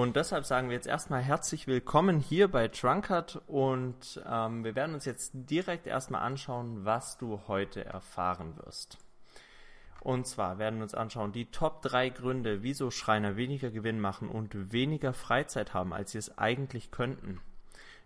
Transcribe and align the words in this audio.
Und 0.00 0.16
deshalb 0.16 0.46
sagen 0.46 0.70
wir 0.70 0.76
jetzt 0.76 0.86
erstmal 0.86 1.20
herzlich 1.20 1.66
willkommen 1.66 2.20
hier 2.20 2.48
bei 2.48 2.68
Trunkert 2.68 3.42
und 3.46 4.18
ähm, 4.26 4.64
wir 4.64 4.74
werden 4.74 4.94
uns 4.94 5.04
jetzt 5.04 5.32
direkt 5.34 5.86
erstmal 5.86 6.22
anschauen, 6.22 6.86
was 6.86 7.18
du 7.18 7.42
heute 7.48 7.84
erfahren 7.84 8.56
wirst. 8.56 8.96
Und 10.00 10.26
zwar 10.26 10.58
werden 10.58 10.76
wir 10.76 10.84
uns 10.84 10.94
anschauen 10.94 11.32
die 11.32 11.50
Top 11.50 11.82
3 11.82 12.08
Gründe, 12.08 12.62
wieso 12.62 12.90
Schreiner 12.90 13.36
weniger 13.36 13.70
Gewinn 13.70 14.00
machen 14.00 14.30
und 14.30 14.72
weniger 14.72 15.12
Freizeit 15.12 15.74
haben, 15.74 15.92
als 15.92 16.12
sie 16.12 16.18
es 16.18 16.38
eigentlich 16.38 16.90
könnten. 16.90 17.42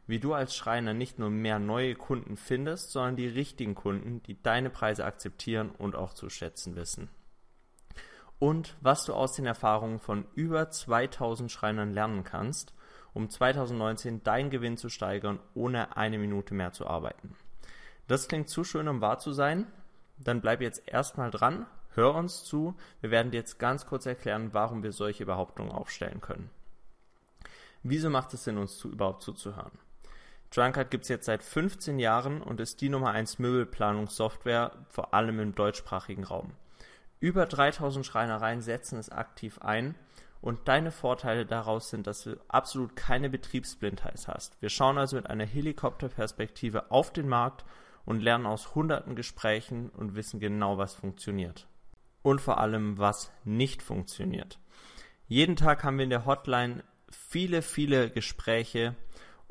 Wie 0.08 0.18
du 0.18 0.34
als 0.34 0.56
Schreiner 0.56 0.94
nicht 0.94 1.20
nur 1.20 1.30
mehr 1.30 1.60
neue 1.60 1.94
Kunden 1.94 2.36
findest, 2.36 2.90
sondern 2.90 3.14
die 3.14 3.28
richtigen 3.28 3.76
Kunden, 3.76 4.20
die 4.24 4.42
deine 4.42 4.68
Preise 4.68 5.04
akzeptieren 5.04 5.70
und 5.70 5.94
auch 5.94 6.12
zu 6.12 6.28
schätzen 6.28 6.74
wissen 6.74 7.08
und 8.44 8.76
was 8.82 9.06
du 9.06 9.14
aus 9.14 9.32
den 9.32 9.46
Erfahrungen 9.46 9.98
von 9.98 10.26
über 10.34 10.68
2000 10.68 11.50
Schreinern 11.50 11.94
lernen 11.94 12.24
kannst, 12.24 12.74
um 13.14 13.30
2019 13.30 14.22
deinen 14.22 14.50
Gewinn 14.50 14.76
zu 14.76 14.90
steigern, 14.90 15.40
ohne 15.54 15.96
eine 15.96 16.18
Minute 16.18 16.52
mehr 16.52 16.70
zu 16.72 16.86
arbeiten. 16.86 17.34
Das 18.06 18.28
klingt 18.28 18.50
zu 18.50 18.62
schön, 18.62 18.86
um 18.86 19.00
wahr 19.00 19.18
zu 19.18 19.32
sein. 19.32 19.66
Dann 20.18 20.42
bleib 20.42 20.60
jetzt 20.60 20.86
erstmal 20.86 21.30
dran, 21.30 21.64
hör 21.94 22.14
uns 22.14 22.44
zu. 22.44 22.76
Wir 23.00 23.10
werden 23.10 23.30
dir 23.30 23.38
jetzt 23.38 23.58
ganz 23.58 23.86
kurz 23.86 24.04
erklären, 24.04 24.50
warum 24.52 24.82
wir 24.82 24.92
solche 24.92 25.24
Behauptungen 25.24 25.72
aufstellen 25.72 26.20
können. 26.20 26.50
Wieso 27.82 28.10
macht 28.10 28.34
es 28.34 28.44
Sinn, 28.44 28.58
uns 28.58 28.76
zu, 28.76 28.90
überhaupt 28.90 29.22
zuzuhören? 29.22 29.72
Drunkard 30.54 30.90
gibt 30.90 31.04
es 31.04 31.08
jetzt 31.08 31.24
seit 31.24 31.42
15 31.42 31.98
Jahren 31.98 32.42
und 32.42 32.60
ist 32.60 32.82
die 32.82 32.90
Nummer 32.90 33.12
1 33.12 33.38
Möbelplanungssoftware, 33.38 34.72
vor 34.90 35.14
allem 35.14 35.40
im 35.40 35.54
deutschsprachigen 35.54 36.24
Raum. 36.24 36.52
Über 37.20 37.46
3000 37.46 38.04
Schreinereien 38.04 38.60
setzen 38.60 38.98
es 38.98 39.10
aktiv 39.10 39.58
ein 39.60 39.94
und 40.40 40.68
deine 40.68 40.90
Vorteile 40.90 41.46
daraus 41.46 41.88
sind, 41.88 42.06
dass 42.06 42.24
du 42.24 42.36
absolut 42.48 42.96
keine 42.96 43.30
Betriebsblindheit 43.30 44.28
hast. 44.28 44.60
Wir 44.60 44.68
schauen 44.68 44.98
also 44.98 45.16
mit 45.16 45.28
einer 45.28 45.46
Helikopterperspektive 45.46 46.90
auf 46.90 47.12
den 47.12 47.28
Markt 47.28 47.64
und 48.04 48.20
lernen 48.20 48.44
aus 48.44 48.74
hunderten 48.74 49.16
Gesprächen 49.16 49.88
und 49.88 50.14
wissen 50.16 50.40
genau, 50.40 50.76
was 50.76 50.94
funktioniert. 50.94 51.66
Und 52.22 52.40
vor 52.40 52.58
allem, 52.58 52.98
was 52.98 53.32
nicht 53.44 53.82
funktioniert. 53.82 54.58
Jeden 55.26 55.56
Tag 55.56 55.82
haben 55.82 55.96
wir 55.96 56.04
in 56.04 56.10
der 56.10 56.26
Hotline 56.26 56.84
viele, 57.10 57.62
viele 57.62 58.10
Gespräche 58.10 58.94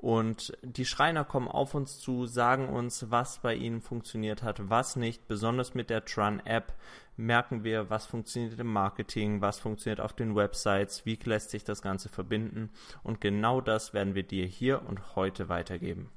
und 0.03 0.51
die 0.63 0.83
Schreiner 0.83 1.23
kommen 1.23 1.47
auf 1.47 1.75
uns 1.75 1.97
zu, 1.97 2.25
sagen 2.25 2.67
uns, 2.67 3.09
was 3.09 3.37
bei 3.37 3.55
ihnen 3.55 3.79
funktioniert 3.79 4.43
hat, 4.43 4.69
was 4.69 4.97
nicht. 4.97 5.29
Besonders 5.29 5.75
mit 5.75 5.89
der 5.89 6.03
Tran-App 6.03 6.73
merken 7.15 7.63
wir, 7.63 7.89
was 7.89 8.05
funktioniert 8.05 8.59
im 8.59 8.67
Marketing, 8.67 9.39
was 9.39 9.61
funktioniert 9.61 10.01
auf 10.01 10.11
den 10.11 10.35
Websites, 10.35 11.05
wie 11.05 11.17
lässt 11.23 11.51
sich 11.51 11.63
das 11.63 11.81
Ganze 11.81 12.09
verbinden. 12.09 12.69
Und 13.01 13.21
genau 13.21 13.61
das 13.61 13.93
werden 13.93 14.13
wir 14.13 14.23
dir 14.23 14.45
hier 14.45 14.85
und 14.85 15.15
heute 15.15 15.47
weitergeben. 15.47 16.09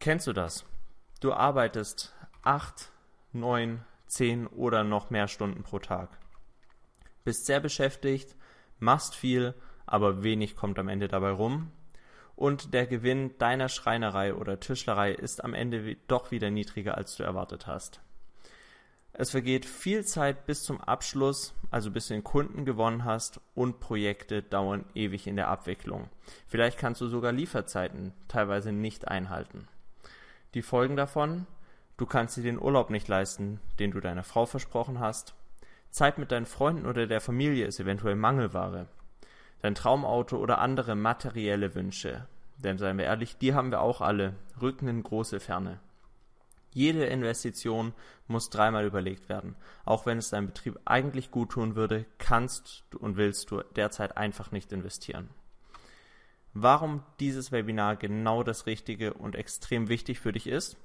Kennst 0.00 0.26
du 0.26 0.32
das? 0.32 0.64
Du 1.20 1.32
arbeitest 1.32 2.12
acht, 2.42 2.90
neun, 3.32 3.84
zehn 4.08 4.48
oder 4.48 4.82
noch 4.82 5.10
mehr 5.10 5.28
Stunden 5.28 5.62
pro 5.62 5.78
Tag. 5.78 6.18
Bist 7.22 7.46
sehr 7.46 7.60
beschäftigt, 7.60 8.34
machst 8.80 9.14
viel, 9.14 9.54
aber 9.86 10.24
wenig 10.24 10.56
kommt 10.56 10.80
am 10.80 10.88
Ende 10.88 11.06
dabei 11.06 11.30
rum 11.30 11.70
und 12.40 12.72
der 12.72 12.86
Gewinn 12.86 13.36
deiner 13.36 13.68
Schreinerei 13.68 14.32
oder 14.32 14.58
Tischlerei 14.58 15.12
ist 15.12 15.44
am 15.44 15.52
Ende 15.52 15.96
doch 16.06 16.30
wieder 16.30 16.50
niedriger, 16.50 16.96
als 16.96 17.14
du 17.16 17.22
erwartet 17.22 17.66
hast. 17.66 18.00
Es 19.12 19.30
vergeht 19.30 19.66
viel 19.66 20.06
Zeit 20.06 20.46
bis 20.46 20.62
zum 20.62 20.80
Abschluss, 20.80 21.52
also 21.70 21.90
bis 21.90 22.08
du 22.08 22.14
den 22.14 22.24
Kunden 22.24 22.64
gewonnen 22.64 23.04
hast 23.04 23.42
und 23.54 23.78
Projekte 23.78 24.42
dauern 24.42 24.86
ewig 24.94 25.26
in 25.26 25.36
der 25.36 25.48
Abwicklung. 25.48 26.08
Vielleicht 26.46 26.78
kannst 26.78 27.02
du 27.02 27.08
sogar 27.08 27.32
Lieferzeiten 27.32 28.14
teilweise 28.26 28.72
nicht 28.72 29.06
einhalten. 29.06 29.68
Die 30.54 30.62
Folgen 30.62 30.96
davon? 30.96 31.46
Du 31.98 32.06
kannst 32.06 32.38
dir 32.38 32.42
den 32.42 32.58
Urlaub 32.58 32.88
nicht 32.88 33.08
leisten, 33.08 33.60
den 33.78 33.90
du 33.90 34.00
deiner 34.00 34.24
Frau 34.24 34.46
versprochen 34.46 34.98
hast. 34.98 35.34
Zeit 35.90 36.16
mit 36.16 36.32
deinen 36.32 36.46
Freunden 36.46 36.86
oder 36.86 37.06
der 37.06 37.20
Familie 37.20 37.66
ist 37.66 37.80
eventuell 37.80 38.16
Mangelware 38.16 38.88
dein 39.62 39.74
Traumauto 39.74 40.36
oder 40.36 40.58
andere 40.58 40.94
materielle 40.94 41.74
Wünsche. 41.74 42.26
Denn 42.58 42.78
seien 42.78 42.98
wir 42.98 43.06
ehrlich, 43.06 43.36
die 43.38 43.54
haben 43.54 43.70
wir 43.70 43.80
auch 43.80 44.00
alle, 44.00 44.34
rücken 44.60 44.88
in 44.88 45.02
große 45.02 45.40
Ferne. 45.40 45.80
Jede 46.72 47.04
Investition 47.04 47.92
muss 48.28 48.50
dreimal 48.50 48.84
überlegt 48.84 49.28
werden. 49.28 49.56
Auch 49.84 50.06
wenn 50.06 50.18
es 50.18 50.30
deinem 50.30 50.46
Betrieb 50.46 50.78
eigentlich 50.84 51.30
gut 51.30 51.50
tun 51.50 51.74
würde, 51.74 52.06
kannst 52.18 52.84
und 52.94 53.16
willst 53.16 53.50
du 53.50 53.62
derzeit 53.74 54.16
einfach 54.16 54.52
nicht 54.52 54.72
investieren. 54.72 55.30
Warum 56.52 57.02
dieses 57.18 57.52
Webinar 57.52 57.96
genau 57.96 58.42
das 58.42 58.66
Richtige 58.66 59.14
und 59.14 59.36
extrem 59.36 59.88
wichtig 59.88 60.20
für 60.20 60.32
dich 60.32 60.46
ist? 60.46 60.76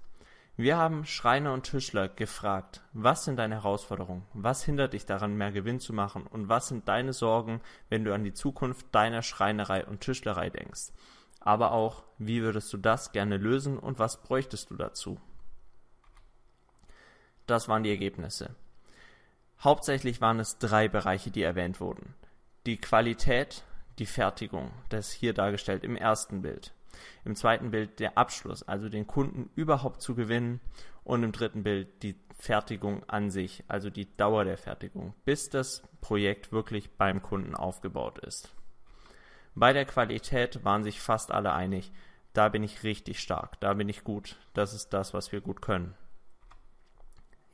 Wir 0.58 0.78
haben 0.78 1.04
Schreiner 1.06 1.52
und 1.52 1.64
Tischler 1.64 2.08
gefragt, 2.08 2.82
was 2.94 3.26
sind 3.26 3.36
deine 3.36 3.56
Herausforderungen? 3.56 4.26
Was 4.34 4.64
hindert 4.64 4.94
dich 4.94 5.06
daran, 5.06 5.36
mehr 5.36 5.52
Gewinn 5.52 5.82
zu 5.82 5.92
machen? 5.92 6.26
Und 6.28 6.48
was 6.48 6.70
sind 6.70 6.88
deine 6.88 7.12
Sorgen, 7.12 7.62
wenn 7.90 8.06
du 8.06 8.14
an 8.14 8.24
die 8.24 8.34
Zukunft 8.34 8.88
deiner 8.94 9.22
Schreinerei 9.22 9.86
und 9.86 10.00
Tischlerei 10.00 10.50
denkst? 10.50 10.94
Aber 11.42 11.74
auch, 11.74 12.04
wie 12.18 12.42
würdest 12.42 12.72
du 12.72 12.78
das 12.78 13.12
gerne 13.12 13.36
lösen 13.36 13.78
und 13.78 14.00
was 14.00 14.22
bräuchtest 14.22 14.70
du 14.70 14.76
dazu? 14.76 15.20
Das 17.48 17.68
waren 17.68 17.84
die 17.84 17.92
Ergebnisse. 17.92 18.56
Hauptsächlich 19.60 20.22
waren 20.22 20.40
es 20.40 20.58
drei 20.58 20.88
Bereiche, 20.88 21.32
die 21.32 21.44
erwähnt 21.44 21.82
wurden. 21.82 22.16
Die 22.66 22.78
Qualität, 22.78 23.64
die 24.00 24.06
Fertigung, 24.06 24.72
das 24.88 25.12
hier 25.12 25.34
dargestellt 25.34 25.84
im 25.84 25.98
ersten 25.98 26.42
Bild. 26.42 26.75
Im 27.24 27.36
zweiten 27.36 27.72
Bild 27.72 28.00
der 28.00 28.18
Abschluss, 28.18 28.64
also 28.64 28.90
den 28.90 29.08
Kunden 29.08 29.50
überhaupt 29.56 30.02
zu 30.02 30.16
gewinnen. 30.16 30.60
Und 31.04 31.24
im 31.24 31.32
dritten 31.32 31.64
Bild 31.64 32.02
die 32.02 32.16
Fertigung 32.38 33.04
an 33.08 33.30
sich, 33.30 33.64
also 33.68 33.90
die 33.90 34.16
Dauer 34.18 34.44
der 34.44 34.58
Fertigung, 34.58 35.14
bis 35.24 35.50
das 35.50 35.84
Projekt 36.02 36.52
wirklich 36.52 36.98
beim 36.98 37.22
Kunden 37.22 37.56
aufgebaut 37.56 38.20
ist. 38.20 38.54
Bei 39.54 39.72
der 39.72 39.86
Qualität 39.86 40.66
waren 40.66 40.84
sich 40.84 41.00
fast 41.00 41.32
alle 41.32 41.54
einig. 41.54 41.92
Da 42.34 42.50
bin 42.50 42.64
ich 42.64 42.84
richtig 42.84 43.20
stark, 43.22 43.60
da 43.62 43.74
bin 43.74 43.88
ich 43.88 44.04
gut. 44.04 44.36
Das 44.54 44.74
ist 44.74 44.90
das, 44.90 45.14
was 45.14 45.32
wir 45.32 45.42
gut 45.42 45.62
können. 45.62 45.94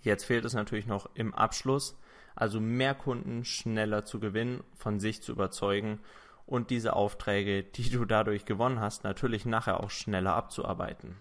Jetzt 0.01 0.23
fehlt 0.23 0.45
es 0.45 0.53
natürlich 0.53 0.87
noch 0.87 1.09
im 1.13 1.35
Abschluss, 1.35 1.95
also 2.35 2.59
mehr 2.59 2.95
Kunden 2.95 3.45
schneller 3.45 4.05
zu 4.05 4.19
gewinnen, 4.19 4.63
von 4.73 4.99
sich 4.99 5.21
zu 5.21 5.33
überzeugen 5.33 5.99
und 6.45 6.69
diese 6.69 6.93
Aufträge, 6.93 7.63
die 7.63 7.89
du 7.89 8.05
dadurch 8.05 8.45
gewonnen 8.45 8.79
hast, 8.79 9.03
natürlich 9.03 9.45
nachher 9.45 9.79
auch 9.81 9.89
schneller 9.89 10.35
abzuarbeiten. 10.35 11.17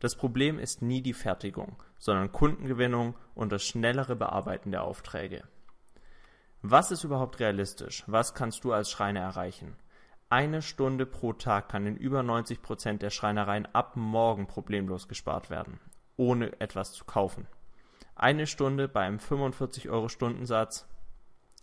Das 0.00 0.16
Problem 0.16 0.58
ist 0.58 0.82
nie 0.82 1.00
die 1.00 1.14
Fertigung, 1.14 1.82
sondern 1.98 2.32
Kundengewinnung 2.32 3.16
und 3.34 3.52
das 3.52 3.64
schnellere 3.64 4.16
Bearbeiten 4.16 4.70
der 4.70 4.82
Aufträge. 4.82 5.44
Was 6.60 6.90
ist 6.90 7.04
überhaupt 7.04 7.40
realistisch? 7.40 8.04
Was 8.06 8.34
kannst 8.34 8.64
du 8.64 8.72
als 8.72 8.90
Schreiner 8.90 9.20
erreichen? 9.20 9.76
Eine 10.30 10.62
Stunde 10.62 11.06
pro 11.06 11.32
Tag 11.32 11.68
kann 11.68 11.86
in 11.86 11.96
über 11.96 12.22
90 12.22 12.62
Prozent 12.62 13.02
der 13.02 13.10
Schreinereien 13.10 13.66
ab 13.74 13.96
morgen 13.96 14.46
problemlos 14.46 15.06
gespart 15.06 15.50
werden, 15.50 15.78
ohne 16.16 16.60
etwas 16.60 16.92
zu 16.92 17.04
kaufen. 17.04 17.46
Eine 18.16 18.46
Stunde 18.46 18.88
bei 18.88 19.02
einem 19.02 19.18
45 19.18 19.90
Euro 19.90 20.08
Stundensatz 20.08 20.88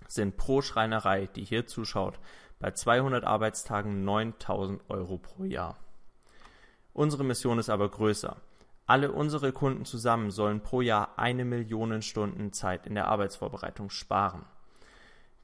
sind 0.08 0.38
pro 0.38 0.62
Schreinerei, 0.62 1.28
die 1.28 1.44
hier 1.44 1.68
zuschaut, 1.68 2.20
bei 2.60 2.72
200 2.72 3.24
Arbeitstagen 3.24 4.04
9000 4.04 4.82
Euro 4.90 5.18
pro 5.18 5.44
Jahr. 5.44 5.78
Unsere 6.94 7.24
Mission 7.24 7.60
ist 7.60 7.70
aber 7.70 7.90
größer. 7.90 8.38
Alle 8.86 9.12
unsere 9.12 9.52
Kunden 9.54 9.86
zusammen 9.86 10.32
sollen 10.32 10.62
pro 10.62 10.82
Jahr 10.82 11.18
eine 11.18 11.46
Million 11.46 12.02
Stunden 12.02 12.52
Zeit 12.52 12.86
in 12.86 12.96
der 12.96 13.08
Arbeitsvorbereitung 13.08 13.90
sparen. 13.90 14.46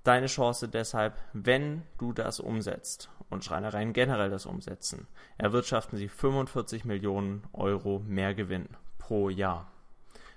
Deine 0.03 0.27
Chance 0.27 0.67
deshalb, 0.67 1.17
wenn 1.33 1.83
du 1.97 2.13
das 2.13 2.39
umsetzt 2.39 3.09
und 3.29 3.43
Schreinereien 3.43 3.93
generell 3.93 4.29
das 4.29 4.45
umsetzen, 4.45 5.07
erwirtschaften 5.37 5.97
sie 5.97 6.07
45 6.07 6.85
Millionen 6.85 7.43
Euro 7.53 8.01
mehr 8.05 8.33
Gewinn 8.33 8.69
pro 8.97 9.29
Jahr. 9.29 9.71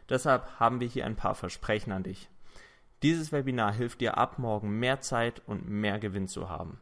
Deshalb 0.09 0.59
haben 0.59 0.81
wir 0.81 0.89
hier 0.89 1.07
ein 1.07 1.17
paar 1.17 1.35
Versprechen 1.35 1.93
an 1.93 2.03
dich. 2.03 2.29
Dieses 3.03 3.33
Webinar 3.33 3.73
hilft 3.73 4.01
dir 4.01 4.19
ab 4.19 4.39
morgen 4.39 4.79
mehr 4.79 5.01
Zeit 5.01 5.41
und 5.47 5.69
mehr 5.69 5.99
Gewinn 5.99 6.29
zu 6.29 6.49
haben. 6.49 6.81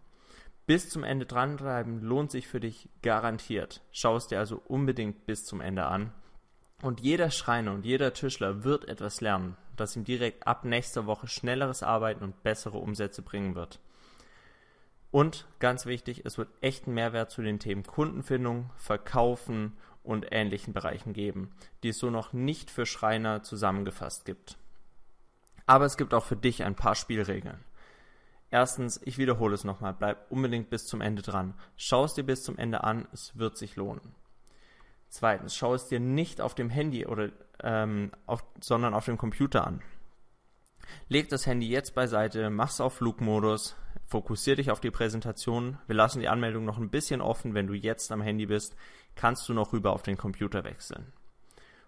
Bis 0.66 0.90
zum 0.90 1.04
Ende 1.04 1.26
dranbleiben 1.26 2.02
lohnt 2.02 2.30
sich 2.30 2.48
für 2.48 2.60
dich 2.60 2.88
garantiert. 3.02 3.82
Schau 3.92 4.16
es 4.16 4.26
dir 4.26 4.38
also 4.38 4.60
unbedingt 4.66 5.26
bis 5.26 5.44
zum 5.44 5.60
Ende 5.60 5.86
an. 5.86 6.12
Und 6.82 7.00
jeder 7.00 7.30
Schreiner 7.30 7.72
und 7.72 7.86
jeder 7.86 8.12
Tischler 8.12 8.64
wird 8.64 8.86
etwas 8.86 9.20
lernen, 9.20 9.56
das 9.76 9.96
ihm 9.96 10.04
direkt 10.04 10.46
ab 10.46 10.64
nächster 10.64 11.06
Woche 11.06 11.26
schnelleres 11.26 11.82
Arbeiten 11.82 12.22
und 12.22 12.42
bessere 12.42 12.78
Umsätze 12.78 13.22
bringen 13.22 13.54
wird. 13.54 13.80
Und 15.10 15.46
ganz 15.58 15.86
wichtig, 15.86 16.26
es 16.26 16.36
wird 16.36 16.50
echten 16.60 16.92
Mehrwert 16.92 17.30
zu 17.30 17.42
den 17.42 17.58
Themen 17.58 17.84
Kundenfindung, 17.84 18.70
Verkaufen 18.76 19.72
und 20.02 20.26
ähnlichen 20.30 20.74
Bereichen 20.74 21.12
geben, 21.12 21.50
die 21.82 21.88
es 21.88 21.98
so 21.98 22.10
noch 22.10 22.32
nicht 22.32 22.70
für 22.70 22.86
Schreiner 22.86 23.42
zusammengefasst 23.42 24.24
gibt. 24.24 24.58
Aber 25.68 25.84
es 25.84 25.98
gibt 25.98 26.14
auch 26.14 26.24
für 26.24 26.34
dich 26.34 26.64
ein 26.64 26.74
paar 26.74 26.94
Spielregeln. 26.94 27.62
Erstens, 28.50 28.98
ich 29.04 29.18
wiederhole 29.18 29.54
es 29.54 29.64
nochmal, 29.64 29.92
bleib 29.92 30.30
unbedingt 30.32 30.70
bis 30.70 30.86
zum 30.86 31.02
Ende 31.02 31.20
dran. 31.20 31.52
Schau 31.76 32.04
es 32.04 32.14
dir 32.14 32.24
bis 32.24 32.42
zum 32.42 32.56
Ende 32.56 32.84
an, 32.84 33.06
es 33.12 33.36
wird 33.36 33.58
sich 33.58 33.76
lohnen. 33.76 34.14
Zweitens, 35.10 35.54
schau 35.54 35.74
es 35.74 35.86
dir 35.86 36.00
nicht 36.00 36.40
auf 36.40 36.54
dem 36.54 36.70
Handy 36.70 37.04
oder 37.04 37.30
ähm, 37.62 38.12
auf, 38.24 38.42
sondern 38.60 38.94
auf 38.94 39.04
dem 39.04 39.18
Computer 39.18 39.66
an. 39.66 39.82
Leg 41.08 41.28
das 41.28 41.46
Handy 41.46 41.68
jetzt 41.68 41.94
beiseite, 41.94 42.48
mach's 42.48 42.80
auf 42.80 42.94
Flugmodus, 42.94 43.76
fokussier 44.06 44.56
dich 44.56 44.70
auf 44.70 44.80
die 44.80 44.90
Präsentation. 44.90 45.76
Wir 45.86 45.96
lassen 45.96 46.20
die 46.20 46.28
Anmeldung 46.28 46.64
noch 46.64 46.78
ein 46.78 46.88
bisschen 46.88 47.20
offen. 47.20 47.52
Wenn 47.52 47.66
du 47.66 47.74
jetzt 47.74 48.10
am 48.10 48.22
Handy 48.22 48.46
bist, 48.46 48.74
kannst 49.16 49.46
du 49.50 49.52
noch 49.52 49.74
rüber 49.74 49.92
auf 49.92 50.02
den 50.02 50.16
Computer 50.16 50.64
wechseln. 50.64 51.12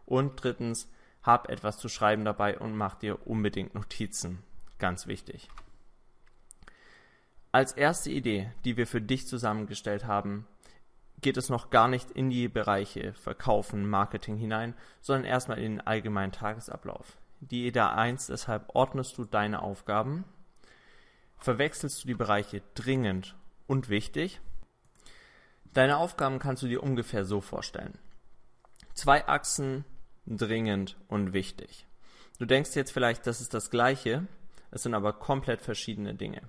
Und 0.04 0.44
drittens, 0.44 0.90
hab 1.22 1.48
etwas 1.48 1.78
zu 1.78 1.88
schreiben 1.88 2.24
dabei 2.24 2.58
und 2.58 2.76
mach 2.76 2.94
dir 2.94 3.26
unbedingt 3.26 3.74
Notizen. 3.74 4.42
Ganz 4.78 5.06
wichtig. 5.06 5.48
Als 7.52 7.72
erste 7.72 8.10
Idee, 8.10 8.52
die 8.64 8.76
wir 8.76 8.86
für 8.86 9.00
dich 9.00 9.26
zusammengestellt 9.26 10.06
haben, 10.06 10.46
geht 11.20 11.36
es 11.36 11.48
noch 11.48 11.70
gar 11.70 11.88
nicht 11.88 12.10
in 12.10 12.30
die 12.30 12.48
Bereiche 12.48 13.12
Verkaufen, 13.14 13.88
Marketing 13.88 14.36
hinein, 14.36 14.74
sondern 15.00 15.24
erstmal 15.24 15.58
in 15.58 15.76
den 15.76 15.86
allgemeinen 15.86 16.32
Tagesablauf. 16.32 17.18
Die 17.40 17.66
Idee 17.66 17.80
1, 17.80 18.28
deshalb 18.28 18.74
ordnest 18.74 19.18
du 19.18 19.24
deine 19.24 19.62
Aufgaben, 19.62 20.24
verwechselst 21.38 22.02
du 22.02 22.08
die 22.08 22.14
Bereiche 22.14 22.62
dringend 22.74 23.34
und 23.66 23.88
wichtig. 23.88 24.40
Deine 25.72 25.96
Aufgaben 25.96 26.38
kannst 26.38 26.62
du 26.62 26.68
dir 26.68 26.82
ungefähr 26.82 27.24
so 27.24 27.40
vorstellen. 27.40 27.98
Zwei 28.94 29.26
Achsen, 29.26 29.84
dringend 30.26 30.96
und 31.08 31.32
wichtig. 31.32 31.86
Du 32.38 32.46
denkst 32.46 32.74
jetzt 32.74 32.92
vielleicht, 32.92 33.26
das 33.26 33.40
ist 33.40 33.54
das 33.54 33.70
gleiche, 33.70 34.26
es 34.70 34.82
sind 34.82 34.94
aber 34.94 35.12
komplett 35.12 35.60
verschiedene 35.60 36.14
Dinge. 36.14 36.42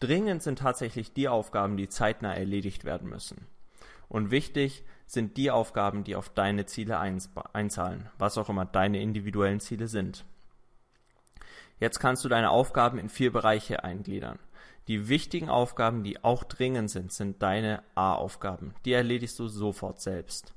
Dringend 0.00 0.42
sind 0.42 0.60
tatsächlich 0.60 1.12
die 1.12 1.28
Aufgaben, 1.28 1.76
die 1.76 1.88
zeitnah 1.88 2.34
erledigt 2.34 2.84
werden 2.84 3.08
müssen. 3.08 3.46
Und 4.08 4.30
wichtig 4.30 4.84
sind 5.06 5.36
die 5.36 5.50
Aufgaben, 5.50 6.04
die 6.04 6.16
auf 6.16 6.28
deine 6.28 6.66
Ziele 6.66 6.98
einzahlen, 6.98 8.08
was 8.18 8.38
auch 8.38 8.48
immer 8.48 8.64
deine 8.64 9.00
individuellen 9.00 9.60
Ziele 9.60 9.88
sind. 9.88 10.24
Jetzt 11.80 11.98
kannst 12.00 12.24
du 12.24 12.28
deine 12.28 12.50
Aufgaben 12.50 12.98
in 12.98 13.08
vier 13.08 13.32
Bereiche 13.32 13.84
eingliedern. 13.84 14.38
Die 14.88 15.08
wichtigen 15.08 15.50
Aufgaben, 15.50 16.02
die 16.02 16.24
auch 16.24 16.44
dringend 16.44 16.90
sind, 16.90 17.12
sind 17.12 17.42
deine 17.42 17.82
A-Aufgaben. 17.94 18.74
Die 18.84 18.92
erledigst 18.92 19.38
du 19.38 19.48
sofort 19.48 20.00
selbst. 20.00 20.54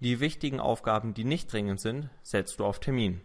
Die 0.00 0.18
wichtigen 0.20 0.60
Aufgaben, 0.60 1.12
die 1.12 1.24
nicht 1.24 1.52
dringend 1.52 1.78
sind, 1.78 2.08
setzt 2.22 2.58
du 2.58 2.64
auf 2.64 2.80
Termin. 2.80 3.20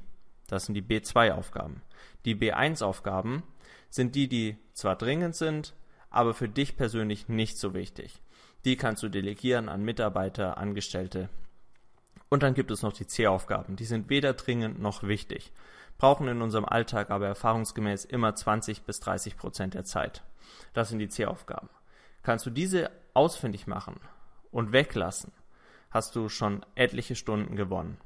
Das 0.47 0.65
sind 0.65 0.75
die 0.75 0.81
B2-Aufgaben. 0.81 1.81
Die 2.25 2.35
B1-Aufgaben 2.35 3.43
sind 3.89 4.15
die, 4.15 4.27
die 4.27 4.57
zwar 4.73 4.97
dringend 4.97 5.35
sind, 5.35 5.73
aber 6.09 6.33
für 6.33 6.49
dich 6.49 6.75
persönlich 6.75 7.29
nicht 7.29 7.57
so 7.57 7.73
wichtig. 7.73 8.21
Die 8.65 8.75
kannst 8.75 9.03
du 9.03 9.09
delegieren 9.09 9.69
an 9.69 9.83
Mitarbeiter, 9.83 10.57
Angestellte. 10.57 11.29
Und 12.29 12.43
dann 12.43 12.55
gibt 12.55 12.71
es 12.71 12.81
noch 12.81 12.93
die 12.93 13.07
C-Aufgaben. 13.07 13.77
Die 13.77 13.85
sind 13.85 14.09
weder 14.09 14.33
dringend 14.33 14.79
noch 14.79 15.03
wichtig, 15.03 15.53
brauchen 15.97 16.27
in 16.27 16.41
unserem 16.41 16.65
Alltag 16.65 17.09
aber 17.09 17.27
erfahrungsgemäß 17.27 18.03
immer 18.03 18.35
20 18.35 18.81
bis 18.83 18.99
30 18.99 19.37
Prozent 19.37 19.75
der 19.75 19.85
Zeit. 19.85 20.23
Das 20.73 20.89
sind 20.89 20.99
die 20.99 21.09
C-Aufgaben. 21.09 21.69
Kannst 22.21 22.45
du 22.45 22.49
diese 22.49 22.91
ausfindig 23.13 23.65
machen 23.65 23.99
und 24.51 24.71
weglassen, 24.71 25.31
hast 25.95 26.13
du 26.17 26.27
schon 26.27 26.61
etliche 26.75 27.15
Stunden 27.15 27.55
gewonnen. 27.55 27.97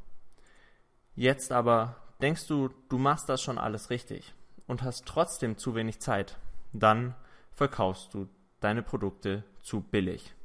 Jetzt 1.15 1.51
aber 1.51 1.95
denkst 2.21 2.45
du, 2.45 2.69
du 2.88 3.00
machst 3.00 3.27
das 3.30 3.41
schon 3.41 3.57
alles 3.57 3.89
richtig 3.89 4.36
und 4.68 4.83
hast 4.83 5.07
trotzdem 5.07 5.57
zu 5.57 5.74
wenig 5.74 6.00
Zeit, 6.00 6.38
dann 6.71 7.15
verkaufst 7.51 8.13
du 8.13 8.30
deine 8.59 8.83
Produkte 8.83 9.44
zu 9.63 9.81
billig. 9.81 10.36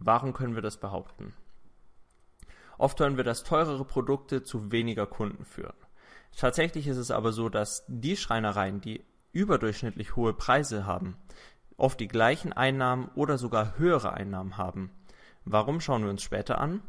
Warum 0.00 0.32
können 0.32 0.56
wir 0.56 0.62
das 0.62 0.78
behaupten? 0.78 1.32
Oft 2.76 2.98
hören 2.98 3.16
wir, 3.16 3.22
dass 3.22 3.44
teurere 3.44 3.84
Produkte 3.84 4.42
zu 4.42 4.72
weniger 4.72 5.06
Kunden 5.06 5.44
führen. 5.44 5.76
Tatsächlich 6.36 6.88
ist 6.88 6.96
es 6.96 7.12
aber 7.12 7.30
so, 7.30 7.48
dass 7.48 7.84
die 7.86 8.16
Schreinereien, 8.16 8.80
die 8.80 9.04
überdurchschnittlich 9.30 10.16
hohe 10.16 10.32
Preise 10.32 10.86
haben, 10.86 11.16
oft 11.76 12.00
die 12.00 12.08
gleichen 12.08 12.52
Einnahmen 12.52 13.12
oder 13.14 13.38
sogar 13.38 13.78
höhere 13.78 14.12
Einnahmen 14.12 14.56
haben 14.56 14.90
Warum 15.44 15.80
schauen 15.80 16.04
wir 16.04 16.10
uns 16.10 16.22
später 16.22 16.58
an? 16.58 16.82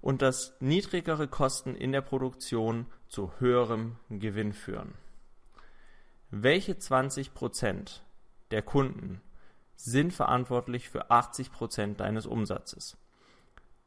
Und 0.00 0.22
dass 0.22 0.54
niedrigere 0.60 1.28
Kosten 1.28 1.74
in 1.74 1.92
der 1.92 2.02
Produktion 2.02 2.86
zu 3.08 3.32
höherem 3.38 3.96
Gewinn 4.10 4.52
führen. 4.52 4.94
Welche 6.30 6.74
20% 6.74 8.00
der 8.50 8.62
Kunden 8.62 9.20
sind 9.74 10.12
verantwortlich 10.12 10.88
für 10.88 11.10
80% 11.10 11.96
deines 11.96 12.26
Umsatzes? 12.26 12.96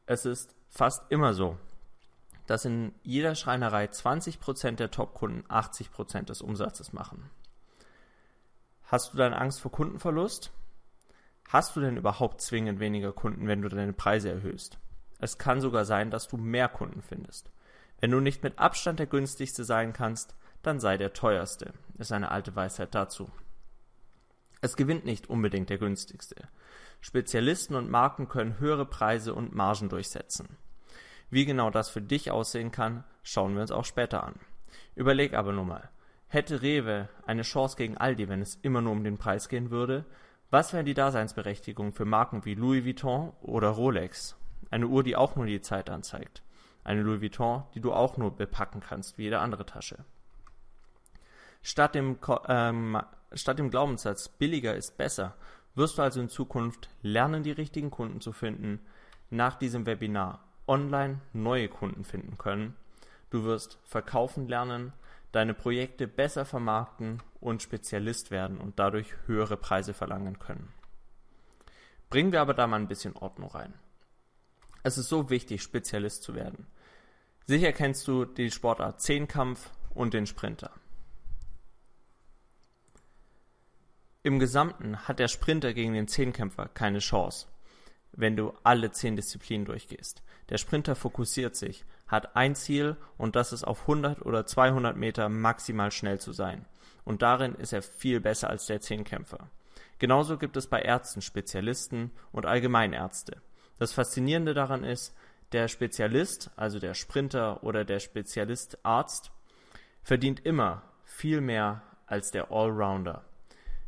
Es 0.06 0.26
ist 0.26 0.54
fast 0.68 1.10
immer 1.10 1.34
so, 1.34 1.56
dass 2.46 2.64
in 2.64 2.92
jeder 3.02 3.36
Schreinerei 3.36 3.84
20% 3.84 4.72
der 4.72 4.90
Top-Kunden 4.90 5.46
80% 5.46 6.24
des 6.24 6.42
Umsatzes 6.42 6.92
machen. 6.92 7.30
Hast 8.86 9.12
du 9.12 9.18
dann 9.18 9.32
Angst 9.32 9.60
vor 9.60 9.70
Kundenverlust? 9.70 10.50
Hast 11.50 11.74
du 11.74 11.80
denn 11.80 11.96
überhaupt 11.96 12.40
zwingend 12.40 12.78
weniger 12.78 13.12
Kunden, 13.12 13.48
wenn 13.48 13.60
du 13.60 13.68
deine 13.68 13.92
Preise 13.92 14.30
erhöhst? 14.30 14.78
Es 15.18 15.36
kann 15.36 15.60
sogar 15.60 15.84
sein, 15.84 16.12
dass 16.12 16.28
du 16.28 16.36
mehr 16.36 16.68
Kunden 16.68 17.02
findest. 17.02 17.50
Wenn 17.98 18.12
du 18.12 18.20
nicht 18.20 18.44
mit 18.44 18.60
Abstand 18.60 19.00
der 19.00 19.08
günstigste 19.08 19.64
sein 19.64 19.92
kannst, 19.92 20.36
dann 20.62 20.78
sei 20.78 20.96
der 20.96 21.12
teuerste, 21.12 21.72
ist 21.98 22.12
eine 22.12 22.30
alte 22.30 22.54
Weisheit 22.54 22.94
dazu. 22.94 23.32
Es 24.60 24.76
gewinnt 24.76 25.04
nicht 25.04 25.28
unbedingt 25.28 25.70
der 25.70 25.78
günstigste. 25.78 26.36
Spezialisten 27.00 27.74
und 27.74 27.90
Marken 27.90 28.28
können 28.28 28.60
höhere 28.60 28.86
Preise 28.86 29.34
und 29.34 29.52
Margen 29.52 29.88
durchsetzen. 29.88 30.56
Wie 31.30 31.46
genau 31.46 31.70
das 31.70 31.90
für 31.90 32.02
dich 32.02 32.30
aussehen 32.30 32.70
kann, 32.70 33.02
schauen 33.24 33.54
wir 33.54 33.62
uns 33.62 33.72
auch 33.72 33.84
später 33.84 34.22
an. 34.22 34.38
Überleg 34.94 35.34
aber 35.34 35.52
nur 35.52 35.64
mal, 35.64 35.90
hätte 36.28 36.62
Rewe 36.62 37.08
eine 37.26 37.42
Chance 37.42 37.76
gegen 37.76 37.96
Aldi, 37.96 38.28
wenn 38.28 38.40
es 38.40 38.54
immer 38.62 38.82
nur 38.82 38.92
um 38.92 39.02
den 39.02 39.18
Preis 39.18 39.48
gehen 39.48 39.70
würde, 39.70 40.04
was 40.50 40.72
wäre 40.72 40.84
die 40.84 40.94
Daseinsberechtigung 40.94 41.92
für 41.92 42.04
Marken 42.04 42.44
wie 42.44 42.54
Louis 42.54 42.84
Vuitton 42.84 43.32
oder 43.40 43.68
Rolex? 43.68 44.36
Eine 44.70 44.88
Uhr, 44.88 45.02
die 45.02 45.16
auch 45.16 45.36
nur 45.36 45.46
die 45.46 45.60
Zeit 45.60 45.88
anzeigt. 45.90 46.42
Eine 46.82 47.02
Louis 47.02 47.20
Vuitton, 47.20 47.64
die 47.74 47.80
du 47.80 47.92
auch 47.92 48.16
nur 48.16 48.36
bepacken 48.36 48.80
kannst 48.80 49.16
wie 49.16 49.24
jede 49.24 49.38
andere 49.38 49.66
Tasche. 49.66 50.04
Statt 51.62 51.94
dem, 51.94 52.18
ähm, 52.48 53.00
statt 53.32 53.58
dem 53.58 53.70
Glaubenssatz 53.70 54.28
billiger 54.28 54.74
ist 54.74 54.96
besser, 54.96 55.34
wirst 55.74 55.98
du 55.98 56.02
also 56.02 56.20
in 56.20 56.28
Zukunft 56.28 56.88
lernen, 57.02 57.42
die 57.42 57.52
richtigen 57.52 57.90
Kunden 57.90 58.20
zu 58.20 58.32
finden, 58.32 58.80
nach 59.28 59.56
diesem 59.56 59.86
Webinar 59.86 60.44
online 60.66 61.20
neue 61.32 61.68
Kunden 61.68 62.04
finden 62.04 62.38
können. 62.38 62.74
Du 63.30 63.44
wirst 63.44 63.78
verkaufen 63.84 64.48
lernen, 64.48 64.92
deine 65.32 65.54
Projekte 65.54 66.08
besser 66.08 66.44
vermarkten 66.44 67.22
und 67.40 67.62
Spezialist 67.62 68.30
werden 68.30 68.58
und 68.58 68.78
dadurch 68.78 69.14
höhere 69.26 69.56
Preise 69.56 69.94
verlangen 69.94 70.38
können. 70.38 70.72
Bringen 72.08 72.32
wir 72.32 72.40
aber 72.40 72.54
da 72.54 72.66
mal 72.66 72.80
ein 72.80 72.88
bisschen 72.88 73.16
Ordnung 73.16 73.50
rein. 73.50 73.74
Es 74.82 74.98
ist 74.98 75.08
so 75.08 75.30
wichtig, 75.30 75.62
Spezialist 75.62 76.22
zu 76.22 76.34
werden. 76.34 76.66
Sicher 77.46 77.72
kennst 77.72 78.06
du 78.08 78.24
die 78.24 78.50
Sportart 78.50 79.00
Zehnkampf 79.00 79.70
und 79.94 80.14
den 80.14 80.26
Sprinter. 80.26 80.72
Im 84.22 84.38
Gesamten 84.38 85.08
hat 85.08 85.18
der 85.18 85.28
Sprinter 85.28 85.72
gegen 85.72 85.94
den 85.94 86.08
Zehnkämpfer 86.08 86.68
keine 86.68 86.98
Chance, 86.98 87.46
wenn 88.12 88.36
du 88.36 88.52
alle 88.62 88.90
zehn 88.90 89.16
Disziplinen 89.16 89.64
durchgehst. 89.64 90.22
Der 90.48 90.58
Sprinter 90.58 90.94
fokussiert 90.94 91.56
sich, 91.56 91.84
hat 92.06 92.36
ein 92.36 92.54
Ziel 92.54 92.96
und 93.16 93.36
das 93.36 93.52
ist 93.52 93.64
auf 93.64 93.82
100 93.82 94.24
oder 94.26 94.46
200 94.46 94.96
Meter 94.96 95.28
maximal 95.28 95.90
schnell 95.90 96.20
zu 96.20 96.32
sein. 96.32 96.66
Und 97.04 97.22
darin 97.22 97.54
ist 97.54 97.72
er 97.72 97.82
viel 97.82 98.20
besser 98.20 98.50
als 98.50 98.66
der 98.66 98.80
Zehnkämpfer. 98.80 99.48
Genauso 99.98 100.38
gibt 100.38 100.56
es 100.56 100.66
bei 100.66 100.80
Ärzten 100.80 101.22
Spezialisten 101.22 102.10
und 102.32 102.46
Allgemeinärzte. 102.46 103.36
Das 103.78 103.92
Faszinierende 103.92 104.54
daran 104.54 104.82
ist, 104.84 105.14
der 105.52 105.68
Spezialist, 105.68 106.50
also 106.56 106.78
der 106.78 106.94
Sprinter 106.94 107.62
oder 107.62 107.84
der 107.84 107.98
Spezialist 107.98 108.78
Arzt, 108.84 109.30
verdient 110.02 110.44
immer 110.46 110.82
viel 111.04 111.40
mehr 111.40 111.82
als 112.06 112.30
der 112.30 112.50
Allrounder. 112.50 113.24